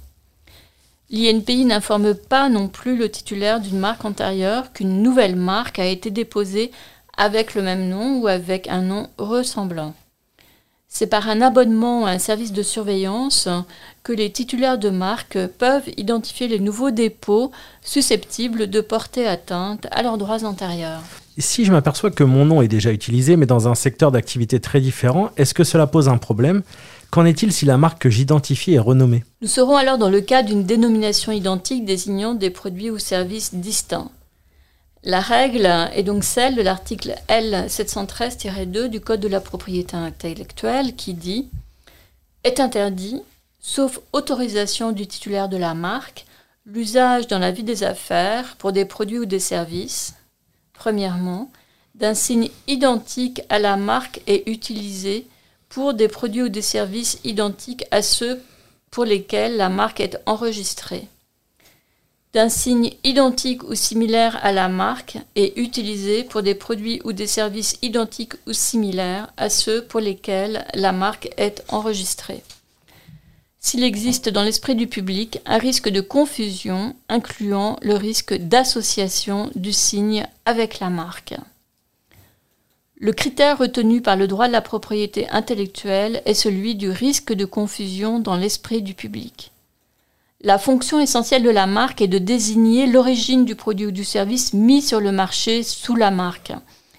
L'INPI 1.11 1.65
n'informe 1.65 2.13
pas 2.13 2.49
non 2.49 2.67
plus 2.67 2.95
le 2.95 3.09
titulaire 3.09 3.59
d'une 3.59 3.79
marque 3.79 4.05
antérieure 4.05 4.73
qu'une 4.73 5.01
nouvelle 5.01 5.35
marque 5.35 5.79
a 5.79 5.85
été 5.85 6.11
déposée 6.11 6.71
avec 7.17 7.55
le 7.55 7.61
même 7.61 7.89
nom 7.89 8.19
ou 8.19 8.27
avec 8.27 8.67
un 8.67 8.81
nom 8.81 9.09
ressemblant. 9.17 9.93
C'est 10.91 11.07
par 11.07 11.29
un 11.29 11.41
abonnement 11.41 12.07
à 12.07 12.09
un 12.09 12.17
service 12.17 12.51
de 12.51 12.63
surveillance 12.63 13.47
que 14.03 14.11
les 14.11 14.31
titulaires 14.31 14.79
de 14.79 14.89
marque 14.89 15.37
peuvent 15.59 15.87
identifier 15.97 16.47
les 16.47 16.59
nouveaux 16.59 16.89
dépôts 16.89 17.51
susceptibles 17.83 18.67
de 18.67 18.81
porter 18.81 19.27
atteinte 19.27 19.85
à 19.91 20.01
leurs 20.01 20.17
droits 20.17 20.43
antérieurs. 20.43 21.03
Si 21.37 21.63
je 21.63 21.71
m'aperçois 21.71 22.09
que 22.09 22.23
mon 22.23 22.43
nom 22.43 22.63
est 22.63 22.67
déjà 22.67 22.91
utilisé, 22.91 23.37
mais 23.37 23.45
dans 23.45 23.67
un 23.67 23.75
secteur 23.75 24.11
d'activité 24.11 24.59
très 24.59 24.81
différent, 24.81 25.29
est-ce 25.37 25.53
que 25.53 25.63
cela 25.63 25.85
pose 25.85 26.09
un 26.09 26.17
problème? 26.17 26.63
Qu'en 27.11 27.23
est-il 27.23 27.53
si 27.53 27.65
la 27.65 27.77
marque 27.77 28.01
que 28.01 28.09
j'identifie 28.09 28.73
est 28.73 28.79
renommée? 28.79 29.23
Nous 29.41 29.47
serons 29.47 29.77
alors 29.77 29.99
dans 29.99 30.09
le 30.09 30.21
cas 30.21 30.41
d'une 30.43 30.63
dénomination 30.63 31.31
identique 31.31 31.85
désignant 31.85 32.33
des 32.33 32.49
produits 32.49 32.89
ou 32.89 32.97
services 32.97 33.53
distincts. 33.53 34.09
La 35.03 35.21
règle 35.21 35.65
est 35.93 36.03
donc 36.03 36.25
celle 36.25 36.55
de 36.55 36.61
l'article 36.61 37.15
L713-2 37.29 38.87
du 38.87 38.99
Code 38.99 39.21
de 39.21 39.29
la 39.29 39.39
propriété 39.39 39.95
intellectuelle 39.95 40.93
qui 40.93 41.13
dit 41.13 41.47
Est 42.43 42.59
interdit, 42.59 43.21
sauf 43.61 44.01
autorisation 44.11 44.91
du 44.91 45.07
titulaire 45.07 45.47
de 45.47 45.55
la 45.55 45.73
marque, 45.73 46.25
l'usage 46.65 47.27
dans 47.27 47.39
la 47.39 47.51
vie 47.51 47.63
des 47.63 47.83
affaires 47.83 48.57
pour 48.57 48.73
des 48.73 48.83
produits 48.83 49.19
ou 49.19 49.25
des 49.25 49.39
services, 49.39 50.15
premièrement, 50.73 51.49
d'un 51.95 52.13
signe 52.13 52.49
identique 52.67 53.41
à 53.47 53.57
la 53.57 53.77
marque 53.77 54.19
et 54.27 54.51
utilisé 54.51 55.25
pour 55.69 55.93
des 55.93 56.09
produits 56.09 56.43
ou 56.43 56.49
des 56.49 56.61
services 56.61 57.19
identiques 57.23 57.85
à 57.91 58.01
ceux 58.01 58.41
pour 58.91 59.05
lesquels 59.05 59.55
la 59.55 59.69
marque 59.69 60.01
est 60.01 60.17
enregistrée 60.25 61.07
d'un 62.33 62.49
signe 62.49 62.91
identique 63.03 63.63
ou 63.63 63.73
similaire 63.73 64.37
à 64.43 64.51
la 64.51 64.69
marque 64.69 65.17
et 65.35 65.59
utilisé 65.59 66.23
pour 66.23 66.43
des 66.43 66.53
produits 66.53 67.01
ou 67.03 67.11
des 67.11 67.27
services 67.27 67.77
identiques 67.81 68.35
ou 68.45 68.53
similaires 68.53 69.33
à 69.37 69.49
ceux 69.49 69.83
pour 69.83 69.99
lesquels 69.99 70.65
la 70.75 70.91
marque 70.91 71.29
est 71.37 71.63
enregistrée. 71.69 72.43
S'il 73.59 73.83
existe 73.83 74.29
dans 74.29 74.43
l'esprit 74.43 74.75
du 74.75 74.87
public 74.87 75.39
un 75.45 75.57
risque 75.57 75.89
de 75.89 76.01
confusion 76.01 76.95
incluant 77.09 77.77
le 77.81 77.95
risque 77.95 78.33
d'association 78.33 79.49
du 79.55 79.73
signe 79.73 80.25
avec 80.45 80.79
la 80.79 80.89
marque. 80.89 81.35
Le 82.95 83.11
critère 83.11 83.57
retenu 83.57 84.01
par 84.01 84.15
le 84.15 84.27
droit 84.27 84.47
de 84.47 84.53
la 84.53 84.61
propriété 84.61 85.29
intellectuelle 85.29 86.21
est 86.25 86.33
celui 86.33 86.75
du 86.75 86.89
risque 86.89 87.33
de 87.33 87.45
confusion 87.45 88.19
dans 88.19 88.35
l'esprit 88.35 88.81
du 88.81 88.93
public. 88.93 89.51
La 90.41 90.57
fonction 90.57 91.01
essentielle 91.01 91.43
de 91.43 91.49
la 91.49 91.65
marque 91.65 92.01
est 92.01 92.07
de 92.07 92.17
désigner 92.17 92.87
l'origine 92.87 93.43
du 93.43 93.55
produit 93.55 93.87
ou 93.87 93.91
du 93.91 94.05
service 94.05 94.53
mis 94.53 94.81
sur 94.81 95.01
le 95.01 95.11
marché 95.11 95.63
sous 95.63 95.97
la 95.97 96.11
marque, 96.11 96.53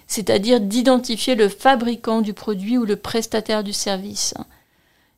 c'est-à-dire 0.05 0.59
d'identifier 0.59 1.33
le 1.33 1.49
fabricant 1.49 2.21
du 2.21 2.33
produit 2.33 2.77
ou 2.77 2.85
le 2.85 2.97
prestataire 2.97 3.63
du 3.63 3.73
service. 3.73 4.35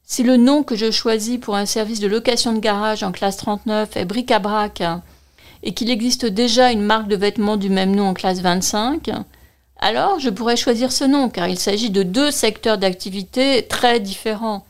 Si 0.06 0.24
le 0.24 0.38
nom 0.38 0.64
que 0.64 0.78
je 0.78 0.90
choisis 0.90 1.38
pour 1.38 1.58
un 1.58 1.66
service 1.66 2.00
de 2.00 2.08
location 2.08 2.54
de 2.54 2.60
garage 2.60 3.04
en 3.04 3.12
classe 3.12 3.36
39 3.36 3.98
est 3.98 4.06
bric-à-brac 4.06 4.82
et 5.62 5.74
qu'il 5.74 5.92
existe 5.92 6.26
déjà 6.26 6.72
une 6.72 6.82
marque 6.82 7.10
de 7.10 7.18
vêtements 7.18 7.58
du 7.58 7.70
même 7.70 7.94
nom 7.94 8.08
en 8.08 8.14
classe 8.14 8.40
25, 8.40 9.12
alors 9.80 10.20
je 10.20 10.30
pourrais 10.30 10.56
choisir 10.56 10.94
ce 10.94 11.04
nom 11.04 11.28
car 11.28 11.50
il 11.50 11.60
s'agit 11.60 11.90
de 11.90 12.04
deux 12.04 12.32
secteurs 12.32 12.78
d'activité 12.78 13.68
très 13.68 14.00
différents. 14.00 14.66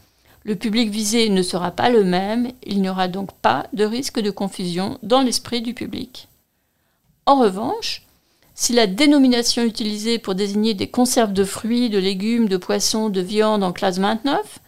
Le 0.46 0.56
public 0.56 0.90
visé 0.90 1.30
ne 1.30 1.42
sera 1.42 1.72
pas 1.72 1.90
le 1.90 2.04
même, 2.04 2.52
il 2.66 2.82
n'y 2.82 2.90
aura 2.90 3.08
donc 3.08 3.32
pas 3.32 3.68
de 3.72 3.86
risque 3.86 4.20
de 4.20 4.30
confusion 4.30 4.98
dans 5.02 5.22
l'esprit 5.22 5.62
du 5.62 5.74
public. 5.74 6.28
En 7.26 7.40
revanche, 7.40 8.04
si 8.56 8.74
la 8.74 8.86
dénomination 8.86 9.64
utilisée 9.64 10.20
pour 10.20 10.36
désigner 10.36 10.74
des 10.74 10.90
conserves 10.90 11.34
de 11.34 11.46
fruits, 11.46 11.90
de 11.90 11.98
légumes, 11.98 12.50
de 12.50 12.58
poissons, 12.58 13.10
de 13.10 13.22
viande 13.22 13.64
en 13.64 13.72
classe 13.72 14.00
29 14.00 14.60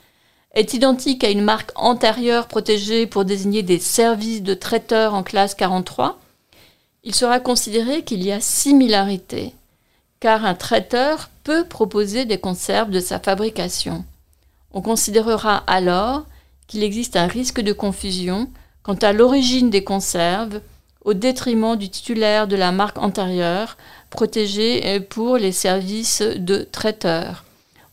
est 0.53 0.73
identique 0.73 1.25
à 1.25 1.29
une 1.29 1.41
marque 1.43 1.71
antérieure 1.75 2.47
protégée 2.47 3.05
pour 3.05 3.25
désigner 3.25 3.61
des 3.61 3.79
services 3.79 4.41
de 4.41 4.53
traiteurs 4.53 5.13
en 5.13 5.23
classe 5.23 5.53
43, 5.53 6.19
il 7.03 7.13
sera 7.13 7.41
considéré 7.41 8.03
qu'il 8.03 8.23
y 8.23 8.31
a 8.31 8.39
similarité, 8.39 9.53
car 10.21 10.45
un 10.45 10.55
traiteur 10.55 11.29
peut 11.43 11.65
proposer 11.65 12.23
des 12.23 12.39
conserves 12.39 12.89
de 12.89 13.01
sa 13.01 13.19
fabrication. 13.19 14.05
On 14.75 14.81
considérera 14.81 15.63
alors 15.67 16.25
qu'il 16.67 16.83
existe 16.83 17.15
un 17.15 17.27
risque 17.27 17.61
de 17.61 17.71
confusion 17.71 18.49
quant 18.83 18.95
à 18.95 19.13
l'origine 19.13 19.69
des 19.69 19.85
conserves 19.85 20.61
au 21.05 21.13
détriment 21.13 21.77
du 21.77 21.89
titulaire 21.89 22.47
de 22.47 22.57
la 22.57 22.73
marque 22.73 22.97
antérieure, 22.97 23.77
protégée 24.09 24.99
pour 24.99 25.37
les 25.37 25.53
services 25.53 26.21
de 26.21 26.67
traiteur. 26.69 27.45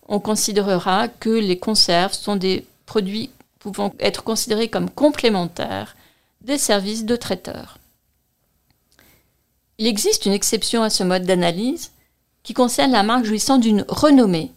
On 0.09 0.19
considérera 0.19 1.07
que 1.07 1.31
les 1.31 1.59
conserves 1.59 2.15
sont 2.15 2.37
des 2.37 2.67
produits 2.85 3.31
pouvant 3.61 3.95
être 4.01 4.25
considérés 4.25 4.69
comme 4.69 4.91
complémentaires 4.91 5.95
des 6.41 6.59
services 6.59 7.05
de 7.05 7.15
traiteur. 7.15 7.79
Il 9.79 9.87
existe 9.87 10.27
une 10.27 10.33
exception 10.33 10.83
à 10.83 10.91
ce 10.91 11.05
mode 11.05 11.27
d'analyse 11.27 11.93
qui 12.43 12.55
concerne 12.55 12.91
la 12.91 13.05
marque 13.05 13.25
jouissant 13.25 13.59
d'une 13.59 13.85
renommée. 13.89 14.51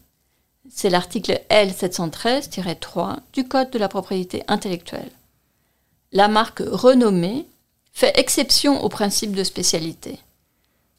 C'est 0.70 0.90
l'article 0.90 1.40
L713-3 1.50 3.18
du 3.34 3.48
Code 3.48 3.70
de 3.70 3.80
la 3.80 3.88
propriété 3.88 4.44
intellectuelle. 4.48 5.12
La 6.12 6.28
marque 6.28 6.62
renommée 6.66 7.46
fait 7.94 8.18
exception 8.18 8.84
au 8.84 8.90
principe 8.90 9.34
de 9.34 9.44
spécialité. 9.44 10.20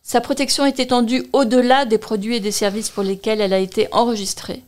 Sa 0.03 0.21
protection 0.21 0.65
est 0.65 0.79
étendue 0.79 1.27
au-delà 1.33 1.85
des 1.85 1.99
produits 1.99 2.37
et 2.37 2.41
des 2.41 2.53
services 2.53 2.91
pour 2.91 3.03
lesquels 3.03 3.41
elle 3.41 3.53
a 3.53 3.59
été 3.59 3.89
enregistrée. 3.93 4.63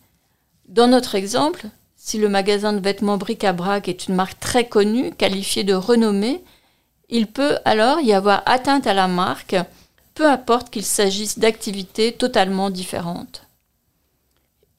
Dans 0.68 0.88
notre 0.88 1.14
exemple, 1.14 1.66
si 1.96 2.18
le 2.18 2.28
magasin 2.28 2.72
de 2.72 2.80
vêtements 2.80 3.18
bric-à-brac 3.18 3.88
est 3.88 4.08
une 4.08 4.14
marque 4.14 4.40
très 4.40 4.66
connue, 4.66 5.12
qualifiée 5.12 5.64
de 5.64 5.74
renommée, 5.74 6.42
il 7.08 7.26
peut 7.26 7.58
alors 7.64 8.00
y 8.00 8.12
avoir 8.12 8.42
atteinte 8.46 8.86
à 8.86 8.94
la 8.94 9.08
marque, 9.08 9.56
peu 10.14 10.26
importe 10.26 10.70
qu'il 10.70 10.84
s'agisse 10.84 11.38
d'activités 11.38 12.12
totalement 12.12 12.70
différentes. 12.70 13.47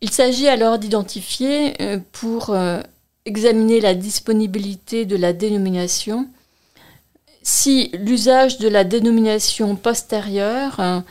Il 0.01 0.12
s'agit 0.12 0.47
alors 0.47 0.79
d'identifier, 0.79 1.81
euh, 1.81 1.99
pour 2.13 2.51
euh, 2.51 2.81
examiner 3.25 3.81
la 3.81 3.95
disponibilité 3.95 5.05
de 5.05 5.17
la 5.17 5.33
dénomination, 5.33 6.29
si 7.43 7.89
l'usage 7.93 8.59
de 8.59 8.69
la 8.69 8.83
dénomination 8.83 9.75
postérieure 9.75 11.03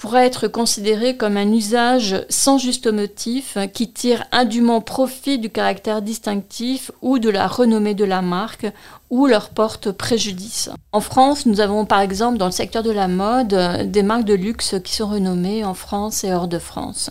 pourrait 0.00 0.26
être 0.26 0.48
considéré 0.48 1.18
comme 1.18 1.36
un 1.36 1.52
usage 1.52 2.24
sans 2.30 2.56
juste 2.56 2.86
motif 2.86 3.58
qui 3.74 3.92
tire 3.92 4.24
indûment 4.32 4.80
profit 4.80 5.38
du 5.38 5.50
caractère 5.50 6.00
distinctif 6.00 6.90
ou 7.02 7.18
de 7.18 7.28
la 7.28 7.46
renommée 7.46 7.94
de 7.94 8.06
la 8.06 8.22
marque 8.22 8.66
ou 9.10 9.26
leur 9.26 9.50
porte 9.50 9.92
préjudice. 9.92 10.70
En 10.92 11.00
France, 11.00 11.44
nous 11.44 11.60
avons 11.60 11.84
par 11.84 12.00
exemple 12.00 12.38
dans 12.38 12.46
le 12.46 12.52
secteur 12.52 12.82
de 12.82 12.90
la 12.90 13.08
mode 13.08 13.90
des 13.90 14.02
marques 14.02 14.24
de 14.24 14.32
luxe 14.32 14.76
qui 14.82 14.94
sont 14.94 15.08
renommées 15.08 15.64
en 15.66 15.74
France 15.74 16.24
et 16.24 16.32
hors 16.32 16.48
de 16.48 16.58
France. 16.58 17.10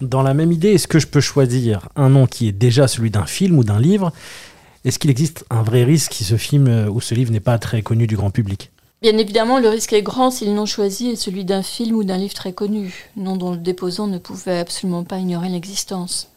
Dans 0.00 0.22
la 0.22 0.32
même 0.32 0.50
idée, 0.50 0.72
est-ce 0.72 0.88
que 0.88 0.98
je 0.98 1.08
peux 1.08 1.20
choisir 1.20 1.90
un 1.94 2.08
nom 2.08 2.26
qui 2.26 2.48
est 2.48 2.52
déjà 2.52 2.88
celui 2.88 3.10
d'un 3.10 3.26
film 3.26 3.58
ou 3.58 3.64
d'un 3.64 3.78
livre? 3.78 4.12
Est-ce 4.86 4.98
qu'il 4.98 5.10
existe 5.10 5.44
un 5.50 5.62
vrai 5.62 5.84
risque 5.84 6.14
si 6.14 6.24
ce 6.24 6.38
film 6.38 6.88
ou 6.88 7.02
ce 7.02 7.14
livre 7.14 7.32
n'est 7.32 7.38
pas 7.38 7.58
très 7.58 7.82
connu 7.82 8.06
du 8.06 8.16
grand 8.16 8.30
public? 8.30 8.70
Bien 9.02 9.16
évidemment, 9.16 9.58
le 9.58 9.70
risque 9.70 9.94
est 9.94 10.02
grand 10.02 10.30
si 10.30 10.44
le 10.44 10.52
nom 10.52 10.66
choisi 10.66 11.08
est 11.08 11.16
celui 11.16 11.46
d'un 11.46 11.62
film 11.62 11.96
ou 11.96 12.04
d'un 12.04 12.18
livre 12.18 12.34
très 12.34 12.52
connu, 12.52 13.10
nom 13.16 13.36
dont 13.36 13.52
le 13.52 13.56
déposant 13.56 14.06
ne 14.06 14.18
pouvait 14.18 14.58
absolument 14.58 15.04
pas 15.04 15.18
ignorer 15.18 15.48
l'existence. 15.48 16.28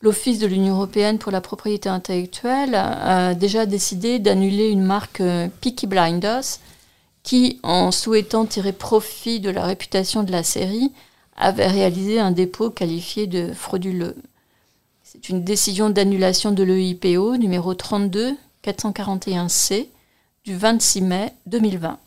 L'Office 0.00 0.40
de 0.40 0.48
l'Union 0.48 0.74
européenne 0.74 1.18
pour 1.18 1.30
la 1.30 1.40
propriété 1.40 1.88
intellectuelle 1.88 2.74
a 2.74 3.34
déjà 3.34 3.66
décidé 3.66 4.18
d'annuler 4.18 4.68
une 4.68 4.82
marque 4.82 5.20
euh, 5.20 5.46
Peaky 5.60 5.86
Blinders 5.86 6.58
qui, 7.22 7.60
en 7.62 7.92
souhaitant 7.92 8.46
tirer 8.46 8.72
profit 8.72 9.38
de 9.38 9.50
la 9.50 9.64
réputation 9.64 10.24
de 10.24 10.32
la 10.32 10.42
série, 10.42 10.90
avait 11.36 11.68
réalisé 11.68 12.18
un 12.18 12.32
dépôt 12.32 12.70
qualifié 12.70 13.28
de 13.28 13.52
frauduleux. 13.52 14.16
C'est 15.04 15.28
une 15.28 15.44
décision 15.44 15.88
d'annulation 15.88 16.50
de 16.50 16.64
l'EIPO 16.64 17.36
numéro 17.36 17.74
32 17.74 18.34
441C 18.64 19.86
du 20.44 20.56
26 20.56 21.02
mai 21.02 21.32
2020. 21.46 21.98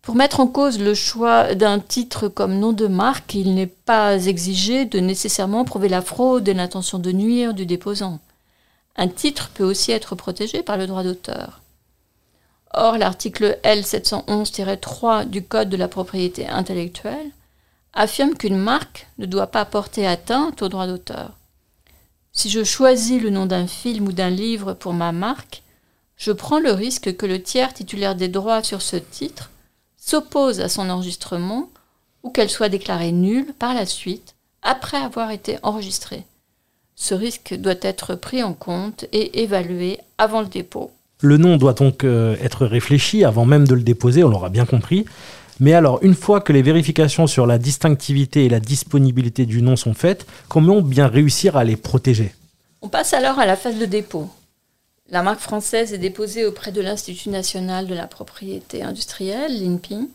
Pour 0.00 0.14
mettre 0.14 0.40
en 0.40 0.46
cause 0.46 0.78
le 0.78 0.94
choix 0.94 1.54
d'un 1.54 1.80
titre 1.80 2.28
comme 2.28 2.58
nom 2.58 2.72
de 2.72 2.86
marque, 2.86 3.34
il 3.34 3.54
n'est 3.54 3.66
pas 3.66 4.24
exigé 4.24 4.86
de 4.86 4.98
nécessairement 4.98 5.66
prouver 5.66 5.90
la 5.90 6.00
fraude 6.00 6.48
et 6.48 6.54
l'intention 6.54 6.98
de 6.98 7.12
nuire 7.12 7.52
du 7.52 7.66
déposant. 7.66 8.20
Un 8.96 9.08
titre 9.08 9.50
peut 9.52 9.64
aussi 9.64 9.92
être 9.92 10.14
protégé 10.14 10.62
par 10.62 10.78
le 10.78 10.86
droit 10.86 11.02
d'auteur. 11.02 11.60
Or, 12.72 12.96
l'article 12.96 13.58
L711-3 13.64 15.28
du 15.28 15.44
Code 15.44 15.68
de 15.68 15.76
la 15.76 15.88
propriété 15.88 16.48
intellectuelle 16.48 17.30
affirme 17.92 18.34
qu'une 18.34 18.56
marque 18.56 19.08
ne 19.18 19.26
doit 19.26 19.48
pas 19.48 19.66
porter 19.66 20.06
atteinte 20.06 20.62
au 20.62 20.68
droit 20.70 20.86
d'auteur. 20.86 21.32
Si 22.32 22.48
je 22.48 22.64
choisis 22.64 23.20
le 23.20 23.28
nom 23.28 23.44
d'un 23.44 23.66
film 23.66 24.08
ou 24.08 24.12
d'un 24.12 24.30
livre 24.30 24.72
pour 24.72 24.94
ma 24.94 25.12
marque, 25.12 25.62
je 26.18 26.32
prends 26.32 26.58
le 26.58 26.72
risque 26.72 27.16
que 27.16 27.26
le 27.26 27.40
tiers 27.40 27.72
titulaire 27.72 28.16
des 28.16 28.28
droits 28.28 28.62
sur 28.62 28.82
ce 28.82 28.96
titre 28.96 29.50
s'oppose 29.96 30.60
à 30.60 30.68
son 30.68 30.90
enregistrement 30.90 31.70
ou 32.24 32.30
qu'elle 32.30 32.50
soit 32.50 32.68
déclarée 32.68 33.12
nulle 33.12 33.54
par 33.58 33.72
la 33.72 33.86
suite 33.86 34.34
après 34.62 34.96
avoir 34.96 35.30
été 35.30 35.58
enregistrée. 35.62 36.24
Ce 36.96 37.14
risque 37.14 37.54
doit 37.54 37.74
être 37.80 38.16
pris 38.16 38.42
en 38.42 38.52
compte 38.52 39.04
et 39.12 39.42
évalué 39.42 39.98
avant 40.18 40.40
le 40.40 40.48
dépôt. 40.48 40.90
Le 41.20 41.36
nom 41.36 41.56
doit 41.56 41.72
donc 41.72 42.02
euh, 42.02 42.36
être 42.42 42.66
réfléchi 42.66 43.24
avant 43.24 43.44
même 43.44 43.68
de 43.68 43.74
le 43.74 43.82
déposer, 43.82 44.24
on 44.24 44.28
l'aura 44.28 44.48
bien 44.48 44.66
compris. 44.66 45.04
Mais 45.60 45.74
alors, 45.74 46.00
une 46.02 46.14
fois 46.14 46.40
que 46.40 46.52
les 46.52 46.62
vérifications 46.62 47.26
sur 47.26 47.46
la 47.46 47.58
distinctivité 47.58 48.44
et 48.44 48.48
la 48.48 48.60
disponibilité 48.60 49.46
du 49.46 49.62
nom 49.62 49.76
sont 49.76 49.94
faites, 49.94 50.26
comment 50.48 50.80
bien 50.80 51.06
réussir 51.06 51.56
à 51.56 51.64
les 51.64 51.76
protéger? 51.76 52.32
On 52.82 52.88
passe 52.88 53.12
alors 53.12 53.38
à 53.38 53.46
la 53.46 53.56
phase 53.56 53.78
de 53.78 53.86
dépôt. 53.86 54.30
La 55.10 55.22
marque 55.22 55.40
française 55.40 55.94
est 55.94 55.98
déposée 55.98 56.44
auprès 56.44 56.70
de 56.70 56.82
l'Institut 56.82 57.30
national 57.30 57.86
de 57.86 57.94
la 57.94 58.06
propriété 58.06 58.82
industrielle, 58.82 59.58
l'INPI. 59.58 60.10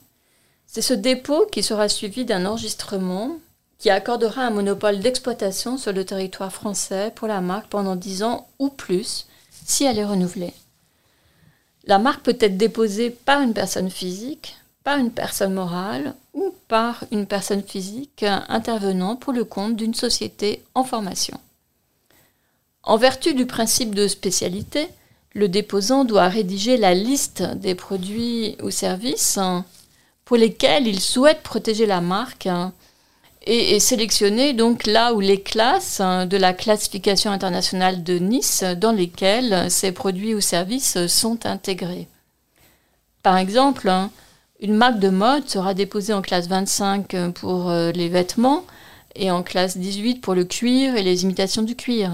C'est 0.68 0.84
ce 0.84 0.94
dépôt 0.94 1.48
qui 1.52 1.64
sera 1.64 1.90
suivi 1.90 2.26
d'un 2.26 2.46
enregistrement 2.46 3.38
qui 3.80 3.90
accordera 3.90 4.44
un 4.44 4.52
monopole 4.52 5.00
d'exploitation 5.00 5.78
sur 5.78 5.94
le 5.94 6.06
territoire 6.06 6.54
français 6.54 7.12
pour 7.16 7.28
la 7.28 7.42
marque 7.42 7.68
pendant 7.68 7.96
10 7.96 8.24
ans 8.24 8.48
ou 8.60 8.70
plus 8.70 9.26
si 9.66 9.84
elle 9.84 9.98
est 9.98 10.06
renouvelée. 10.06 10.54
La 11.86 11.98
marque 11.98 12.22
peut 12.22 12.38
être 12.40 12.58
déposée 12.58 13.10
par 13.10 13.42
une 13.42 13.54
personne 13.54 13.90
physique, 13.90 14.56
par 14.84 15.00
une 15.00 15.12
personne 15.12 15.54
morale 15.54 16.14
ou 16.34 16.54
par 16.68 17.04
une 17.12 17.26
personne 17.26 17.64
physique 17.64 18.24
intervenant 18.48 19.16
pour 19.16 19.34
le 19.34 19.44
compte 19.44 19.76
d'une 19.76 19.96
société 19.96 20.64
en 20.76 20.84
formation. 20.84 21.40
En 22.84 22.98
vertu 22.98 23.34
du 23.34 23.46
principe 23.46 23.96
de 23.96 24.08
spécialité, 24.10 24.90
le 25.34 25.48
déposant 25.48 26.04
doit 26.04 26.28
rédiger 26.28 26.78
la 26.78 26.94
liste 26.94 27.42
des 27.42 27.76
produits 27.76 28.58
ou 28.62 28.72
services 28.72 29.40
pour 30.26 30.38
lesquels 30.38 30.88
il 30.88 31.00
souhaite 31.00 31.42
protéger 31.44 31.86
la 31.86 32.02
marque 32.02 32.50
et, 33.46 33.80
sélectionner 33.80 34.54
donc 34.54 34.86
là 34.86 35.14
où 35.14 35.22
les 35.22 35.42
classes 35.42 36.02
de 36.02 36.38
la 36.38 36.54
classification 36.54 37.32
internationale 37.32 38.04
de 38.04 38.20
Nice 38.20 38.64
dans 38.78 38.92
lesquelles 38.92 39.72
ces 39.72 39.92
produits 39.92 40.36
ou 40.36 40.42
services 40.42 41.08
sont 41.08 41.46
intégrés. 41.46 42.08
Par 43.22 43.38
exemple, 43.38 43.92
une 44.60 44.76
marque 44.76 45.00
de 45.00 45.10
mode 45.10 45.50
sera 45.50 45.74
déposée 45.74 46.14
en 46.14 46.22
classe 46.22 46.48
25 46.48 47.32
pour 47.34 47.70
euh, 47.70 47.92
les 47.92 48.10
vêtements 48.10 48.66
et 49.16 49.32
en 49.32 49.44
classe 49.44 49.78
18 49.78 50.22
pour 50.22 50.36
le 50.36 50.44
cuir 50.44 50.96
et 50.96 51.04
les 51.04 51.24
imitations 51.24 51.64
du 51.64 51.76
cuir. 51.76 52.12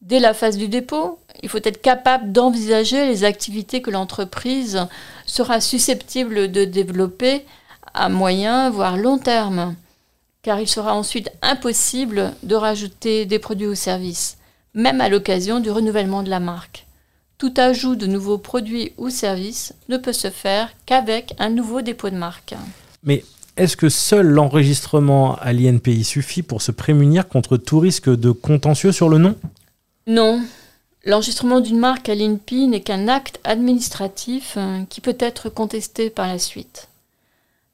Dès 0.00 0.20
la 0.20 0.32
phase 0.32 0.56
du 0.56 0.68
dépôt, 0.68 1.18
il 1.42 1.48
faut 1.48 1.58
être 1.58 1.82
capable 1.82 2.30
d'envisager 2.30 3.06
les 3.06 3.24
activités 3.24 3.82
que 3.82 3.90
l'entreprise 3.90 4.86
sera 5.26 5.60
susceptible 5.60 6.52
de 6.52 6.64
développer 6.64 7.44
à 7.94 8.08
moyen, 8.08 8.70
voire 8.70 8.96
long 8.96 9.18
terme, 9.18 9.74
car 10.42 10.60
il 10.60 10.68
sera 10.68 10.94
ensuite 10.94 11.30
impossible 11.42 12.32
de 12.44 12.54
rajouter 12.54 13.26
des 13.26 13.40
produits 13.40 13.66
ou 13.66 13.74
services, 13.74 14.38
même 14.72 15.00
à 15.00 15.08
l'occasion 15.08 15.58
du 15.58 15.70
renouvellement 15.70 16.22
de 16.22 16.30
la 16.30 16.40
marque. 16.40 16.86
Tout 17.36 17.54
ajout 17.56 17.96
de 17.96 18.06
nouveaux 18.06 18.38
produits 18.38 18.92
ou 18.98 19.10
services 19.10 19.74
ne 19.88 19.96
peut 19.96 20.12
se 20.12 20.30
faire 20.30 20.70
qu'avec 20.86 21.34
un 21.40 21.50
nouveau 21.50 21.82
dépôt 21.82 22.10
de 22.10 22.16
marque. 22.16 22.54
Mais 23.02 23.24
est-ce 23.56 23.76
que 23.76 23.88
seul 23.88 24.28
l'enregistrement 24.28 25.36
à 25.36 25.52
l'INPI 25.52 26.04
suffit 26.04 26.42
pour 26.42 26.62
se 26.62 26.70
prémunir 26.70 27.26
contre 27.26 27.56
tout 27.56 27.80
risque 27.80 28.08
de 28.08 28.30
contentieux 28.30 28.92
sur 28.92 29.08
le 29.08 29.18
nom? 29.18 29.34
Non. 30.08 30.42
L'enregistrement 31.04 31.60
d'une 31.60 31.78
marque 31.78 32.08
à 32.08 32.14
l'INPI 32.14 32.66
n'est 32.66 32.80
qu'un 32.80 33.08
acte 33.08 33.38
administratif 33.44 34.54
euh, 34.56 34.82
qui 34.90 35.00
peut 35.00 35.16
être 35.20 35.48
contesté 35.48 36.10
par 36.10 36.26
la 36.26 36.38
suite. 36.38 36.88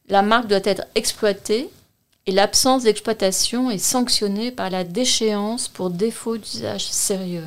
La 0.08 0.22
marque 0.22 0.48
doit 0.48 0.60
être 0.64 0.84
exploitée 0.94 1.70
et 2.26 2.32
l'absence 2.32 2.82
d'exploitation 2.82 3.70
est 3.70 3.78
sanctionnée 3.78 4.50
par 4.50 4.68
la 4.68 4.84
déchéance 4.84 5.68
pour 5.68 5.90
défaut 5.90 6.36
d'usage 6.36 6.86
sérieux. 6.86 7.46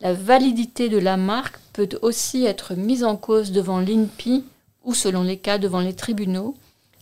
La 0.00 0.12
validité 0.12 0.88
de 0.88 0.98
la 0.98 1.16
marque 1.16 1.58
peut 1.72 1.88
aussi 2.02 2.44
être 2.44 2.74
mise 2.74 3.04
en 3.04 3.16
cause 3.16 3.52
devant 3.52 3.78
l'INPI 3.78 4.44
ou 4.84 4.94
selon 4.94 5.22
les 5.22 5.38
cas 5.38 5.58
devant 5.58 5.80
les 5.80 5.94
tribunaux 5.94 6.56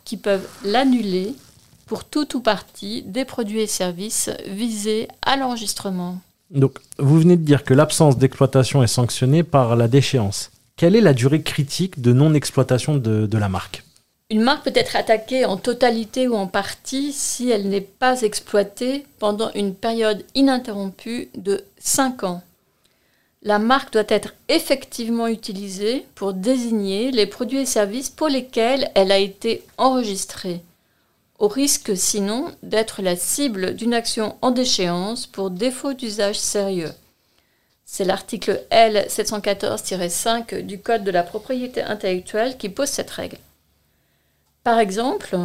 qui 0.05 0.17
peuvent 0.17 0.49
l'annuler 0.65 1.35
pour 1.87 2.05
tout 2.05 2.37
ou 2.37 2.41
partie 2.41 3.03
des 3.03 3.25
produits 3.25 3.61
et 3.61 3.67
services 3.67 4.31
visés 4.47 5.09
à 5.23 5.37
l'enregistrement. 5.37 6.19
Donc, 6.53 6.79
vous 6.99 7.19
venez 7.19 7.37
de 7.37 7.45
dire 7.45 7.65
que 7.65 7.75
l'absence 7.75 8.19
d'exploitation 8.19 8.83
est 8.83 8.87
sanctionnée 8.87 9.43
par 9.43 9.75
la 9.75 9.89
déchéance. 9.89 10.51
Quelle 10.77 10.97
est 10.97 11.01
la 11.01 11.15
durée 11.15 11.43
critique 11.43 12.01
de 12.01 12.13
non-exploitation 12.13 12.97
de, 12.97 13.27
de 13.27 13.39
la 13.39 13.49
marque? 13.49 13.85
Une 14.31 14.43
marque 14.43 14.65
peut 14.65 14.73
être 14.75 14.97
attaquée 14.97 15.45
en 15.45 15.57
totalité 15.57 16.29
ou 16.29 16.35
en 16.35 16.47
partie 16.47 17.13
si 17.13 17.51
elle 17.51 17.69
n'est 17.69 17.83
pas 17.83 18.23
exploitée 18.23 19.05
pendant 19.19 19.51
une 19.55 19.75
période 19.75 20.25
ininterrompue 20.35 21.29
de 21.37 21.65
5 21.79 22.25
ans. 22.25 22.43
La 23.43 23.59
marque 23.59 23.93
doit 23.93 24.05
être 24.09 24.35
effectivement 24.49 25.27
utilisée 25.27 26.07
pour 26.15 26.33
désigner 26.33 27.11
les 27.11 27.27
produits 27.27 27.59
et 27.59 27.67
services 27.67 28.09
pour 28.09 28.29
lesquels 28.29 28.91
elle 28.95 29.11
a 29.11 29.19
été 29.19 29.63
enregistrée, 29.79 30.63
au 31.43 31.49
risque 31.49 31.97
sinon 31.97 32.53
d'être 32.63 33.03
la 33.03 33.17
cible 33.17 33.75
d'une 33.75 33.95
action 33.95 34.37
en 34.43 34.53
déchéance 34.53 35.27
pour 35.27 35.51
défaut 35.51 35.93
d'usage 35.93 36.39
sérieux. 36.39 36.93
C'est 37.85 38.05
l'article 38.05 38.63
L714-5 38.71 40.61
du 40.61 40.79
Code 40.79 41.03
de 41.03 41.11
la 41.11 41.25
propriété 41.25 41.83
intellectuelle 41.83 42.57
qui 42.57 42.69
pose 42.69 42.89
cette 42.89 43.11
règle. 43.11 43.39
Par 44.63 44.79
exemple, 44.79 45.37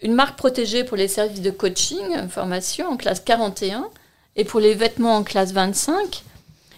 une 0.00 0.14
marque 0.14 0.38
protégée 0.38 0.82
pour 0.82 0.96
les 0.96 1.08
services 1.08 1.42
de 1.42 1.50
coaching, 1.50 2.26
formation 2.30 2.88
en 2.88 2.96
classe 2.96 3.20
41 3.20 3.90
et 4.36 4.44
pour 4.44 4.60
les 4.60 4.72
vêtements 4.72 5.16
en 5.18 5.24
classe 5.24 5.52
25 5.52 6.24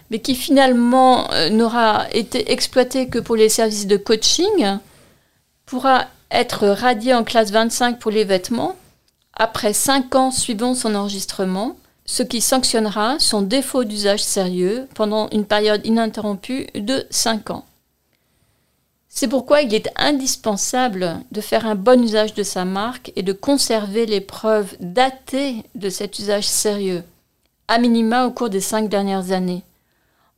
mais 0.09 0.19
qui 0.19 0.35
finalement 0.35 1.31
euh, 1.31 1.49
n'aura 1.49 2.07
été 2.11 2.51
exploité 2.51 3.07
que 3.07 3.19
pour 3.19 3.35
les 3.35 3.49
services 3.49 3.87
de 3.87 3.97
coaching, 3.97 4.77
pourra 5.65 6.07
être 6.31 6.67
radié 6.67 7.13
en 7.13 7.23
classe 7.23 7.51
25 7.51 7.99
pour 7.99 8.11
les 8.11 8.23
vêtements 8.23 8.75
après 9.33 9.73
5 9.73 10.15
ans 10.15 10.31
suivant 10.31 10.73
son 10.73 10.95
enregistrement, 10.95 11.77
ce 12.05 12.23
qui 12.23 12.41
sanctionnera 12.41 13.17
son 13.19 13.41
défaut 13.41 13.83
d'usage 13.83 14.23
sérieux 14.23 14.87
pendant 14.95 15.29
une 15.29 15.45
période 15.45 15.85
ininterrompue 15.85 16.67
de 16.73 17.05
5 17.11 17.51
ans. 17.51 17.65
C'est 19.09 19.27
pourquoi 19.27 19.61
il 19.61 19.73
est 19.73 19.89
indispensable 19.95 21.19
de 21.31 21.41
faire 21.41 21.65
un 21.65 21.75
bon 21.75 22.03
usage 22.03 22.33
de 22.33 22.43
sa 22.43 22.65
marque 22.65 23.11
et 23.15 23.23
de 23.23 23.33
conserver 23.33 24.05
les 24.05 24.21
preuves 24.21 24.75
datées 24.79 25.63
de 25.75 25.89
cet 25.89 26.19
usage 26.19 26.47
sérieux, 26.47 27.03
à 27.67 27.79
minima 27.79 28.27
au 28.27 28.31
cours 28.31 28.49
des 28.49 28.61
cinq 28.61 28.89
dernières 28.89 29.31
années 29.31 29.63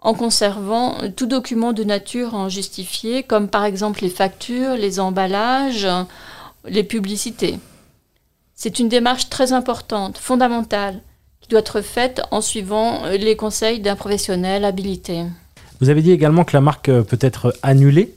en 0.02 0.14
conservant 0.14 0.98
tout 1.16 1.26
document 1.26 1.74
de 1.74 1.84
nature 1.84 2.34
en 2.34 2.50
justifier, 2.50 3.24
comme 3.24 3.48
par 3.48 3.66
exemple 3.66 4.02
les 4.02 4.10
factures, 4.10 4.76
les 4.76 5.00
emballages, 5.00 5.88
les 6.66 6.84
publicités. 6.84 7.60
C'est 8.56 8.80
une 8.80 8.90
démarche 8.90 9.30
très 9.30 9.54
importante, 9.54 10.18
fondamentale, 10.18 11.02
qui 11.42 11.50
doit 11.50 11.60
être 11.60 11.82
faite 11.82 12.22
en 12.32 12.42
suivant 12.42 13.04
les 13.08 13.36
conseils 13.36 13.80
d'un 13.80 13.96
professionnel 13.96 14.66
habilité. 14.66 15.24
Vous 15.80 15.90
avez 15.90 16.02
dit 16.02 16.12
également 16.12 16.44
que 16.44 16.56
la 16.56 16.62
marque 16.62 16.92
peut 16.92 17.20
être 17.22 17.56
annulée. 17.62 18.16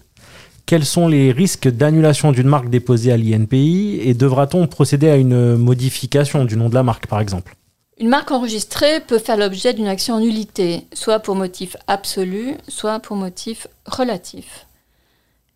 Quels 0.67 0.85
sont 0.85 1.09
les 1.09 1.33
risques 1.33 1.69
d'annulation 1.69 2.33
d'une 2.33 2.49
marque 2.49 2.71
déposée 2.71 3.13
à 3.13 3.17
l'INPI 3.17 4.01
et 4.03 4.15
devra-t-on 4.15 4.67
procéder 4.67 5.09
à 5.09 5.17
une 5.17 5.57
modification 5.57 6.45
du 6.45 6.57
nom 6.57 6.69
de 6.69 6.75
la 6.75 6.83
marque 6.83 7.07
par 7.07 7.21
exemple? 7.21 7.57
Une 8.03 8.09
marque 8.09 8.33
enregistrée 8.33 8.99
peut 8.99 9.21
faire 9.21 9.37
l'objet 9.37 9.75
d'une 9.75 9.87
action 9.87 10.17
en 10.17 10.19
nullité, 10.19 10.89
soit 10.93 11.21
pour 11.21 11.37
motif 11.37 11.77
absolu, 11.87 12.57
soit 12.67 12.99
pour 12.99 13.15
motif 13.15 13.69
relatif. 13.87 14.67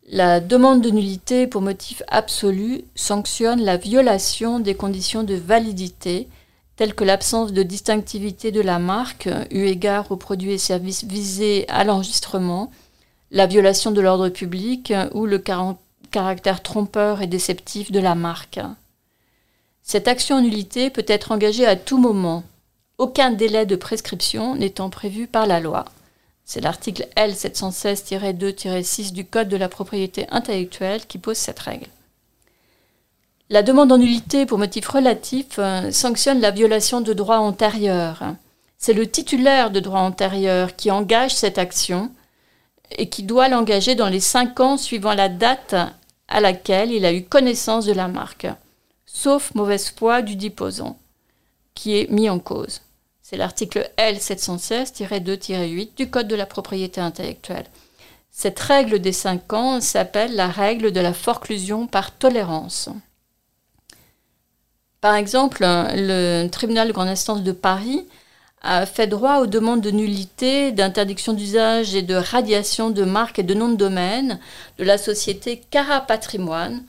La 0.09 0.39
demande 0.39 0.81
de 0.81 0.91
nullité 0.91 1.49
pour 1.49 1.61
motif 1.61 2.05
absolu 2.07 2.85
sanctionne 2.95 3.65
la 3.65 3.77
violation 3.77 4.61
des 4.61 4.77
conditions 4.77 5.25
de 5.25 5.35
validité, 5.35 6.29
telles 6.77 6.95
que 6.95 7.03
l'absence 7.03 7.53
de 7.53 7.65
distinctivité 7.65 8.53
de 8.53 8.61
la 8.61 8.79
marque, 8.79 9.29
eu 9.51 9.65
égard 9.65 10.13
aux 10.13 10.17
produits 10.17 10.53
et 10.53 10.59
services 10.59 11.03
visés 11.03 11.65
à 11.69 11.83
l'enregistrement, 11.83 12.71
la 13.33 13.49
violation 13.49 13.91
de 13.91 14.01
l'ordre 14.01 14.29
public 14.29 14.93
ou 15.15 15.27
le 15.27 15.43
caractère 16.13 16.63
trompeur 16.63 17.23
et 17.23 17.27
déceptif 17.27 17.91
de 17.91 17.99
la 17.99 18.15
marque. 18.15 18.61
Cette 19.88 20.09
action 20.09 20.35
en 20.38 20.40
nullité 20.40 20.90
peut 20.90 21.05
être 21.07 21.31
engagée 21.31 21.64
à 21.64 21.77
tout 21.77 21.99
moment, 21.99 22.42
aucun 22.99 23.31
délai 23.31 23.66
de 23.66 23.77
prescription 23.77 24.57
n'étant 24.57 24.90
prévu 24.90 25.29
par 25.29 25.46
la 25.46 25.61
loi. 25.61 25.85
C'est 26.44 26.61
l'article 26.61 27.07
L716-2-6 27.16 29.12
du 29.12 29.25
Code 29.25 29.49
de 29.49 29.57
la 29.57 29.68
propriété 29.68 30.27
intellectuelle 30.33 31.07
qui 31.07 31.18
pose 31.18 31.37
cette 31.37 31.61
règle. 31.61 31.87
La 33.49 33.62
demande 33.62 33.92
en 33.92 33.99
nullité 33.99 34.44
pour 34.44 34.59
motif 34.59 34.88
relatif 34.88 35.61
euh, 35.61 35.92
sanctionne 35.92 36.40
la 36.40 36.51
violation 36.51 37.01
de 37.01 37.12
droits 37.12 37.38
antérieurs. 37.38 38.25
C'est 38.79 38.92
le 38.92 39.09
titulaire 39.09 39.70
de 39.70 39.79
droit 39.79 40.01
antérieur 40.01 40.75
qui 40.75 40.90
engage 40.90 41.33
cette 41.33 41.59
action 41.59 42.11
et 42.90 43.09
qui 43.09 43.22
doit 43.22 43.49
l'engager 43.49 43.94
dans 43.94 44.09
les 44.09 44.18
cinq 44.18 44.59
ans 44.59 44.79
suivant 44.79 45.14
la 45.14 45.29
date 45.29 45.77
à 46.27 46.40
laquelle 46.40 46.90
il 46.90 47.05
a 47.05 47.12
eu 47.12 47.22
connaissance 47.22 47.87
de 47.87 47.92
la 47.92 48.09
marque 48.09 48.49
sauf 49.17 49.55
mauvaise 49.55 49.95
foi 49.97 50.21
du 50.21 50.37
déposant, 50.37 50.99
qui 51.75 51.97
est 51.97 52.11
mis 52.11 52.29
en 52.29 52.39
cause. 52.39 52.83
C'est 53.23 53.39
l'article 53.39 53.91
L716-2-8 53.97 55.97
du 55.97 56.11
Code 56.11 56.29
de 56.29 56.37
la 56.37 56.45
propriété 56.45 57.01
intellectuelle. 57.01 57.65
Cette 58.31 58.61
règle 58.61 58.99
des 58.99 59.13
cinq 59.13 59.55
ans 59.55 59.81
s'appelle 59.81 60.37
la 60.37 60.49
règle 60.49 60.93
de 60.93 61.01
la 61.01 61.15
forclusion 61.15 61.87
par 61.87 62.13
tolérance. 62.13 62.91
Par 65.01 65.15
exemple, 65.15 65.63
le 65.63 66.49
tribunal 66.49 66.89
de 66.89 66.93
grande 66.93 67.09
instance 67.09 67.43
de 67.43 67.53
Paris 67.53 68.05
a 68.61 68.85
fait 68.85 69.07
droit 69.07 69.39
aux 69.39 69.47
demandes 69.47 69.81
de 69.81 69.91
nullité, 69.91 70.73
d'interdiction 70.73 71.33
d'usage 71.33 71.95
et 71.95 72.03
de 72.03 72.17
radiation 72.17 72.91
de 72.91 73.05
marques 73.05 73.39
et 73.39 73.45
de 73.45 73.55
noms 73.55 73.71
de 73.71 73.77
domaine 73.77 74.39
de 74.79 74.85
la 74.85 74.99
société 74.99 75.63
Cara 75.71 76.03
Patrimoine 76.03 76.85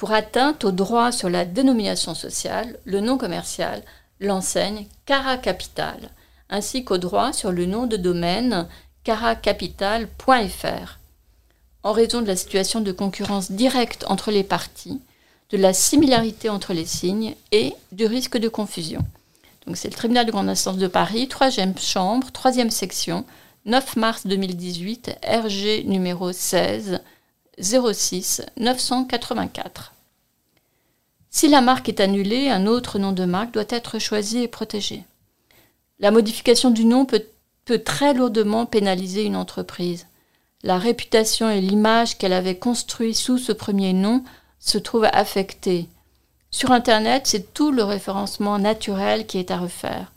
pour 0.00 0.12
atteinte 0.12 0.64
au 0.64 0.70
droit 0.70 1.12
sur 1.12 1.28
la 1.28 1.44
dénomination 1.44 2.14
sociale, 2.14 2.78
le 2.86 3.00
nom 3.00 3.18
commercial, 3.18 3.82
l'enseigne 4.18 4.86
Cara 5.04 5.36
Capital, 5.36 5.98
ainsi 6.48 6.84
qu'au 6.84 6.96
droit 6.96 7.34
sur 7.34 7.52
le 7.52 7.66
nom 7.66 7.86
de 7.86 7.98
domaine 7.98 8.66
caracapital.fr. 9.04 10.98
En 11.82 11.92
raison 11.92 12.22
de 12.22 12.26
la 12.28 12.36
situation 12.36 12.80
de 12.80 12.92
concurrence 12.92 13.52
directe 13.52 14.06
entre 14.08 14.30
les 14.30 14.42
parties, 14.42 15.02
de 15.50 15.58
la 15.58 15.74
similarité 15.74 16.48
entre 16.48 16.72
les 16.72 16.86
signes 16.86 17.34
et 17.52 17.74
du 17.92 18.06
risque 18.06 18.38
de 18.38 18.48
confusion. 18.48 19.04
Donc 19.66 19.76
c'est 19.76 19.90
le 19.90 19.94
tribunal 19.96 20.24
de 20.24 20.32
grande 20.32 20.48
instance 20.48 20.78
de 20.78 20.88
Paris, 20.88 21.28
troisième 21.28 21.76
chambre, 21.76 22.32
troisième 22.32 22.70
section, 22.70 23.26
9 23.66 23.96
mars 23.96 24.26
2018, 24.26 25.18
RG 25.22 25.84
numéro 25.84 26.32
16 26.32 27.02
06 27.60 28.42
984. 28.56 29.92
Si 31.30 31.48
la 31.48 31.60
marque 31.60 31.88
est 31.88 32.00
annulée, 32.00 32.48
un 32.48 32.66
autre 32.66 32.98
nom 32.98 33.12
de 33.12 33.24
marque 33.24 33.52
doit 33.52 33.64
être 33.68 33.98
choisi 33.98 34.38
et 34.38 34.48
protégé. 34.48 35.04
La 36.00 36.10
modification 36.10 36.70
du 36.70 36.84
nom 36.84 37.04
peut, 37.04 37.24
très 37.84 38.14
lourdement 38.14 38.66
pénaliser 38.66 39.22
une 39.22 39.36
entreprise. 39.36 40.06
La 40.64 40.76
réputation 40.76 41.48
et 41.48 41.60
l'image 41.60 42.18
qu'elle 42.18 42.32
avait 42.32 42.58
construite 42.58 43.14
sous 43.14 43.38
ce 43.38 43.52
premier 43.52 43.92
nom 43.92 44.24
se 44.58 44.76
trouvent 44.76 45.08
affectées. 45.12 45.88
Sur 46.50 46.72
Internet, 46.72 47.28
c'est 47.28 47.54
tout 47.54 47.70
le 47.70 47.84
référencement 47.84 48.58
naturel 48.58 49.24
qui 49.26 49.38
est 49.38 49.52
à 49.52 49.58
refaire. 49.58 50.12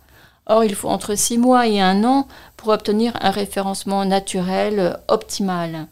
Or, 0.47 0.63
il 0.63 0.73
faut 0.73 0.89
entre 0.89 1.15
six 1.15 1.37
mois 1.37 1.67
et 1.67 1.79
un 1.79 2.03
an 2.03 2.27
pour 2.57 2.69
obtenir 2.69 3.13
un 3.21 3.29
référencement 3.29 4.03
naturel 4.03 4.97
optimal. 5.07 5.87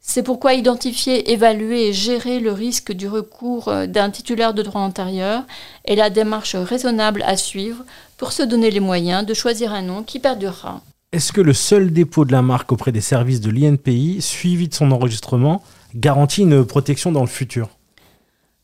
C'est 0.00 0.22
pourquoi 0.22 0.54
identifier, 0.54 1.32
évaluer 1.32 1.88
et 1.88 1.92
gérer 1.92 2.40
le 2.40 2.52
risque 2.52 2.92
du 2.92 3.08
recours 3.08 3.68
euh, 3.68 3.86
d'un 3.86 4.10
titulaire 4.10 4.54
de 4.54 4.62
droit 4.62 4.80
antérieur 4.80 5.44
est 5.84 5.96
la 5.96 6.10
démarche 6.10 6.54
raisonnable 6.54 7.22
à 7.26 7.36
suivre 7.36 7.84
pour 8.16 8.32
se 8.32 8.42
donner 8.42 8.70
les 8.70 8.80
moyens 8.80 9.26
de 9.26 9.34
choisir 9.34 9.72
un 9.72 9.82
nom 9.82 10.02
qui 10.02 10.18
perdurera. 10.18 10.80
Est-ce 11.12 11.32
que 11.32 11.40
le 11.40 11.54
seul 11.54 11.92
dépôt 11.92 12.24
de 12.24 12.32
la 12.32 12.42
marque 12.42 12.70
auprès 12.70 12.92
des 12.92 13.00
services 13.00 13.40
de 13.40 13.50
l'INPI, 13.50 14.20
suivi 14.20 14.68
de 14.68 14.74
son 14.74 14.92
enregistrement, 14.92 15.62
garantit 15.94 16.42
une 16.42 16.64
protection 16.64 17.12
dans 17.12 17.22
le 17.22 17.26
futur? 17.26 17.70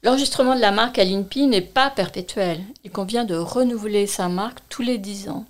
L'enregistrement 0.02 0.54
de 0.54 0.60
la 0.60 0.70
marque 0.70 0.98
à 0.98 1.04
l'INPI 1.04 1.46
n'est 1.46 1.62
pas 1.62 1.88
perpétuel. 1.88 2.60
Il 2.84 2.90
convient 2.90 3.24
de 3.24 3.34
renouveler 3.34 4.06
sa 4.06 4.28
marque 4.28 4.58
tous 4.68 4.82
les 4.82 4.98
10 4.98 5.30
ans 5.30 5.46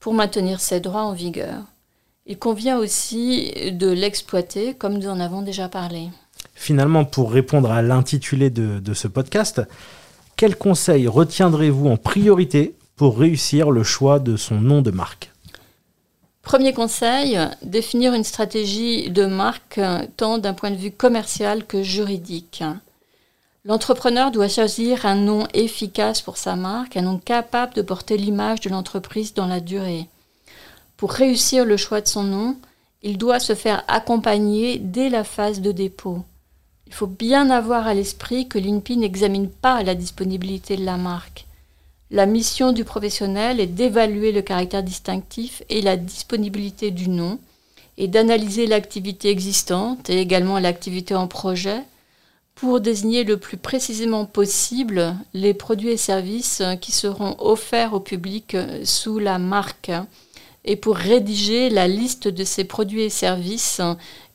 pour 0.00 0.14
maintenir 0.14 0.58
ses 0.58 0.80
droits 0.80 1.04
en 1.04 1.12
vigueur. 1.12 1.62
Il 2.26 2.38
convient 2.38 2.78
aussi 2.78 3.52
de 3.72 3.88
l'exploiter 3.88 4.74
comme 4.74 4.98
nous 4.98 5.08
en 5.08 5.20
avons 5.20 5.42
déjà 5.42 5.68
parlé. 5.68 6.08
Finalement, 6.54 7.04
pour 7.04 7.30
répondre 7.30 7.70
à 7.70 7.82
l'intitulé 7.82 8.50
de, 8.50 8.80
de, 8.80 8.94
ce 8.94 9.06
podcast, 9.06 9.62
quels 10.36 10.56
conseils 10.56 11.06
retiendrez-vous 11.06 11.88
en 11.88 11.96
priorité 11.96 12.74
pour 12.96 13.18
réussir 13.18 13.70
le 13.70 13.84
choix 13.84 14.18
de 14.18 14.36
son 14.36 14.56
nom 14.56 14.82
de 14.82 14.90
marque? 14.90 15.30
Premier 16.42 16.72
conseil, 16.72 17.38
définir 17.62 18.12
une 18.14 18.24
stratégie 18.24 19.10
de 19.10 19.26
marque 19.26 19.80
tant 20.16 20.38
d'un 20.38 20.54
point 20.54 20.70
de 20.70 20.76
vue 20.76 20.92
commercial 20.92 21.64
que 21.64 21.82
juridique. 21.82 22.62
L'entrepreneur 23.64 24.30
doit 24.30 24.48
choisir 24.48 25.06
un 25.06 25.16
nom 25.16 25.46
efficace 25.54 26.22
pour 26.22 26.36
sa 26.36 26.54
marque, 26.54 26.96
un 26.96 27.02
nom 27.02 27.18
capable 27.18 27.74
de 27.74 27.82
porter 27.82 28.16
l'image 28.16 28.60
de 28.60 28.70
l'entreprise 28.70 29.34
dans 29.34 29.46
la 29.46 29.60
durée. 29.60 30.08
Pour 30.96 31.12
réussir 31.12 31.64
le 31.64 31.76
choix 31.76 32.00
de 32.00 32.08
son 32.08 32.22
nom, 32.22 32.56
il 33.02 33.18
doit 33.18 33.40
se 33.40 33.54
faire 33.54 33.84
accompagner 33.86 34.78
dès 34.78 35.10
la 35.10 35.24
phase 35.24 35.60
de 35.60 35.70
dépôt. 35.72 36.24
Il 36.86 36.94
faut 36.94 37.06
bien 37.06 37.50
avoir 37.50 37.86
à 37.86 37.94
l'esprit 37.94 38.48
que 38.48 38.58
l'INPI 38.58 38.96
n'examine 38.96 39.50
pas 39.50 39.82
la 39.82 39.94
disponibilité 39.94 40.76
de 40.76 40.84
la 40.84 40.96
marque. 40.96 41.46
La 42.10 42.24
mission 42.24 42.72
du 42.72 42.84
professionnel 42.84 43.60
est 43.60 43.66
d'évaluer 43.66 44.32
le 44.32 44.40
caractère 44.40 44.82
distinctif 44.82 45.62
et 45.68 45.82
la 45.82 45.96
disponibilité 45.96 46.90
du 46.92 47.08
nom 47.08 47.40
et 47.98 48.08
d'analyser 48.08 48.66
l'activité 48.66 49.30
existante 49.30 50.08
et 50.08 50.20
également 50.20 50.58
l'activité 50.58 51.14
en 51.14 51.26
projet 51.26 51.82
pour 52.54 52.80
désigner 52.80 53.24
le 53.24 53.36
plus 53.36 53.56
précisément 53.56 54.24
possible 54.24 55.14
les 55.34 55.52
produits 55.52 55.90
et 55.90 55.96
services 55.96 56.62
qui 56.80 56.92
seront 56.92 57.36
offerts 57.38 57.92
au 57.92 58.00
public 58.00 58.56
sous 58.84 59.18
la 59.18 59.38
marque 59.38 59.90
et 60.66 60.76
pour 60.76 60.96
rédiger 60.96 61.70
la 61.70 61.88
liste 61.88 62.28
de 62.28 62.44
ces 62.44 62.64
produits 62.64 63.02
et 63.02 63.10
services 63.10 63.80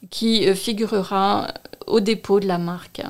qui 0.10 0.54
figurera 0.56 1.54
au 1.88 2.00
dépôt 2.00 2.39
de 2.39 2.48
la 2.48 2.58
marque. 2.58 3.02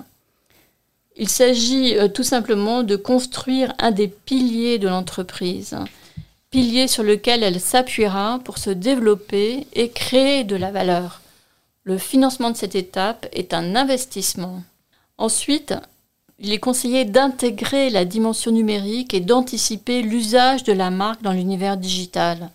Il 1.17 1.29
s'agit 1.29 1.97
euh, 1.97 2.07
tout 2.07 2.23
simplement 2.23 2.83
de 2.83 2.95
construire 2.95 3.73
un 3.79 3.91
des 3.91 4.07
piliers 4.07 4.79
de 4.79 4.87
l'entreprise, 4.87 5.77
pilier 6.49 6.87
sur 6.87 7.03
lequel 7.03 7.43
elle 7.43 7.59
s'appuiera 7.59 8.39
pour 8.43 8.57
se 8.57 8.69
développer 8.69 9.67
et 9.73 9.89
créer 9.89 10.43
de 10.43 10.55
la 10.55 10.71
valeur. 10.71 11.21
Le 11.83 11.97
financement 11.97 12.51
de 12.51 12.57
cette 12.57 12.75
étape 12.75 13.27
est 13.33 13.53
un 13.53 13.75
investissement. 13.75 14.63
Ensuite, 15.17 15.73
il 16.39 16.53
est 16.53 16.59
conseillé 16.59 17.05
d'intégrer 17.05 17.89
la 17.89 18.05
dimension 18.05 18.51
numérique 18.51 19.13
et 19.13 19.19
d'anticiper 19.19 20.01
l'usage 20.01 20.63
de 20.63 20.73
la 20.73 20.89
marque 20.89 21.21
dans 21.21 21.33
l'univers 21.33 21.77
digital. 21.77 22.49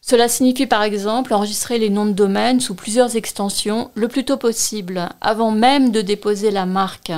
Cela 0.00 0.28
signifie 0.28 0.66
par 0.66 0.82
exemple 0.82 1.34
enregistrer 1.34 1.78
les 1.78 1.90
noms 1.90 2.06
de 2.06 2.12
domaine 2.12 2.60
sous 2.60 2.74
plusieurs 2.74 3.16
extensions 3.16 3.90
le 3.94 4.08
plus 4.08 4.24
tôt 4.24 4.36
possible, 4.36 5.08
avant 5.20 5.50
même 5.50 5.92
de 5.92 6.00
déposer 6.00 6.50
la 6.50 6.66
marque, 6.66 7.12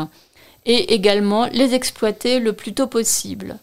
et 0.64 0.94
également 0.94 1.46
les 1.46 1.74
exploiter 1.74 2.38
le 2.38 2.52
plus 2.52 2.74
tôt 2.74 2.86
possible. 2.86 3.58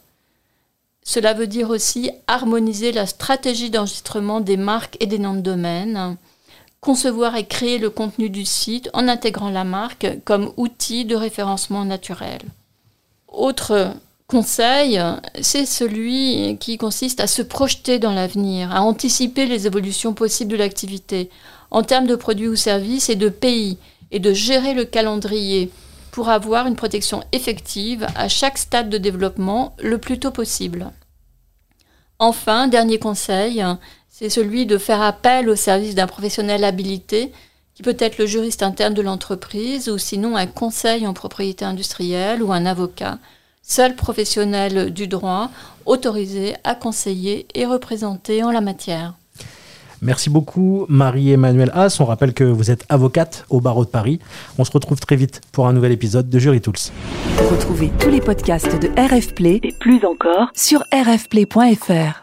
Cela 1.03 1.33
veut 1.33 1.47
dire 1.47 1.69
aussi 1.69 2.11
harmoniser 2.27 2.91
la 2.91 3.05
stratégie 3.05 3.69
d'enregistrement 3.69 4.41
des 4.41 4.57
marques 4.57 4.97
et 4.99 5.05
des 5.05 5.19
noms 5.19 5.33
de 5.33 5.41
domaine, 5.41 6.17
concevoir 6.81 7.35
et 7.35 7.45
créer 7.45 7.77
le 7.77 7.89
contenu 7.89 8.29
du 8.29 8.45
site 8.45 8.89
en 8.93 9.07
intégrant 9.07 9.49
la 9.49 9.63
marque 9.63 10.07
comme 10.23 10.53
outil 10.55 11.05
de 11.05 11.15
référencement 11.15 11.83
naturel. 11.83 12.41
Autre 13.27 13.93
conseil, 14.29 15.01
c'est 15.41 15.65
celui 15.65 16.57
qui 16.59 16.77
consiste 16.77 17.19
à 17.19 17.27
se 17.27 17.41
projeter 17.41 17.97
dans 17.97 18.13
l'avenir, 18.13 18.71
à 18.71 18.83
anticiper 18.83 19.47
les 19.47 19.65
évolutions 19.65 20.13
possibles 20.13 20.51
de 20.51 20.57
l'activité 20.57 21.29
en 21.71 21.81
termes 21.81 22.07
de 22.07 22.15
produits 22.15 22.47
ou 22.47 22.55
services 22.55 23.09
et 23.09 23.15
de 23.15 23.29
pays, 23.29 23.77
et 24.11 24.19
de 24.19 24.31
gérer 24.31 24.73
le 24.73 24.85
calendrier 24.85 25.71
pour 26.11 26.29
avoir 26.29 26.67
une 26.67 26.75
protection 26.75 27.23
effective 27.31 28.07
à 28.15 28.27
chaque 28.27 28.57
stade 28.57 28.89
de 28.89 28.97
développement 28.97 29.75
le 29.79 29.97
plus 29.97 30.19
tôt 30.19 30.31
possible. 30.31 30.91
Enfin, 32.19 32.67
dernier 32.67 32.99
conseil, 32.99 33.63
c'est 34.09 34.29
celui 34.29 34.65
de 34.65 34.77
faire 34.77 35.01
appel 35.01 35.49
au 35.49 35.55
service 35.55 35.95
d'un 35.95 36.07
professionnel 36.07 36.63
habilité, 36.63 37.31
qui 37.73 37.81
peut 37.81 37.97
être 37.97 38.17
le 38.17 38.25
juriste 38.25 38.61
interne 38.61 38.93
de 38.93 39.01
l'entreprise 39.01 39.89
ou 39.89 39.97
sinon 39.97 40.35
un 40.35 40.47
conseil 40.47 41.07
en 41.07 41.13
propriété 41.13 41.65
industrielle 41.65 42.43
ou 42.43 42.51
un 42.51 42.65
avocat, 42.65 43.19
seul 43.69 43.95
professionnel 43.95 44.91
du 44.91 45.07
droit 45.07 45.49
autorisé 45.85 46.55
à 46.65 46.75
conseiller 46.75 47.47
et 47.55 47.65
représenter 47.65 48.43
en 48.43 48.51
la 48.51 48.59
matière. 48.59 49.13
Merci 50.01 50.29
beaucoup 50.29 50.85
Marie-Emmanuelle 50.87 51.71
Haas. 51.73 51.97
On 51.99 52.05
rappelle 52.05 52.33
que 52.33 52.43
vous 52.43 52.71
êtes 52.71 52.85
avocate 52.89 53.45
au 53.49 53.59
barreau 53.59 53.85
de 53.85 53.89
Paris. 53.89 54.19
On 54.57 54.63
se 54.63 54.71
retrouve 54.71 54.99
très 54.99 55.15
vite 55.15 55.41
pour 55.51 55.67
un 55.67 55.73
nouvel 55.73 55.91
épisode 55.91 56.29
de 56.29 56.39
Jury 56.39 56.61
Tools. 56.61 56.91
Retrouvez 57.51 57.91
tous 57.99 58.09
les 58.09 58.21
podcasts 58.21 58.79
de 58.81 58.87
RF 58.97 59.33
Play 59.35 59.59
et 59.63 59.73
plus 59.73 60.03
encore 60.05 60.49
sur 60.53 60.83
rfplay.fr. 60.93 62.21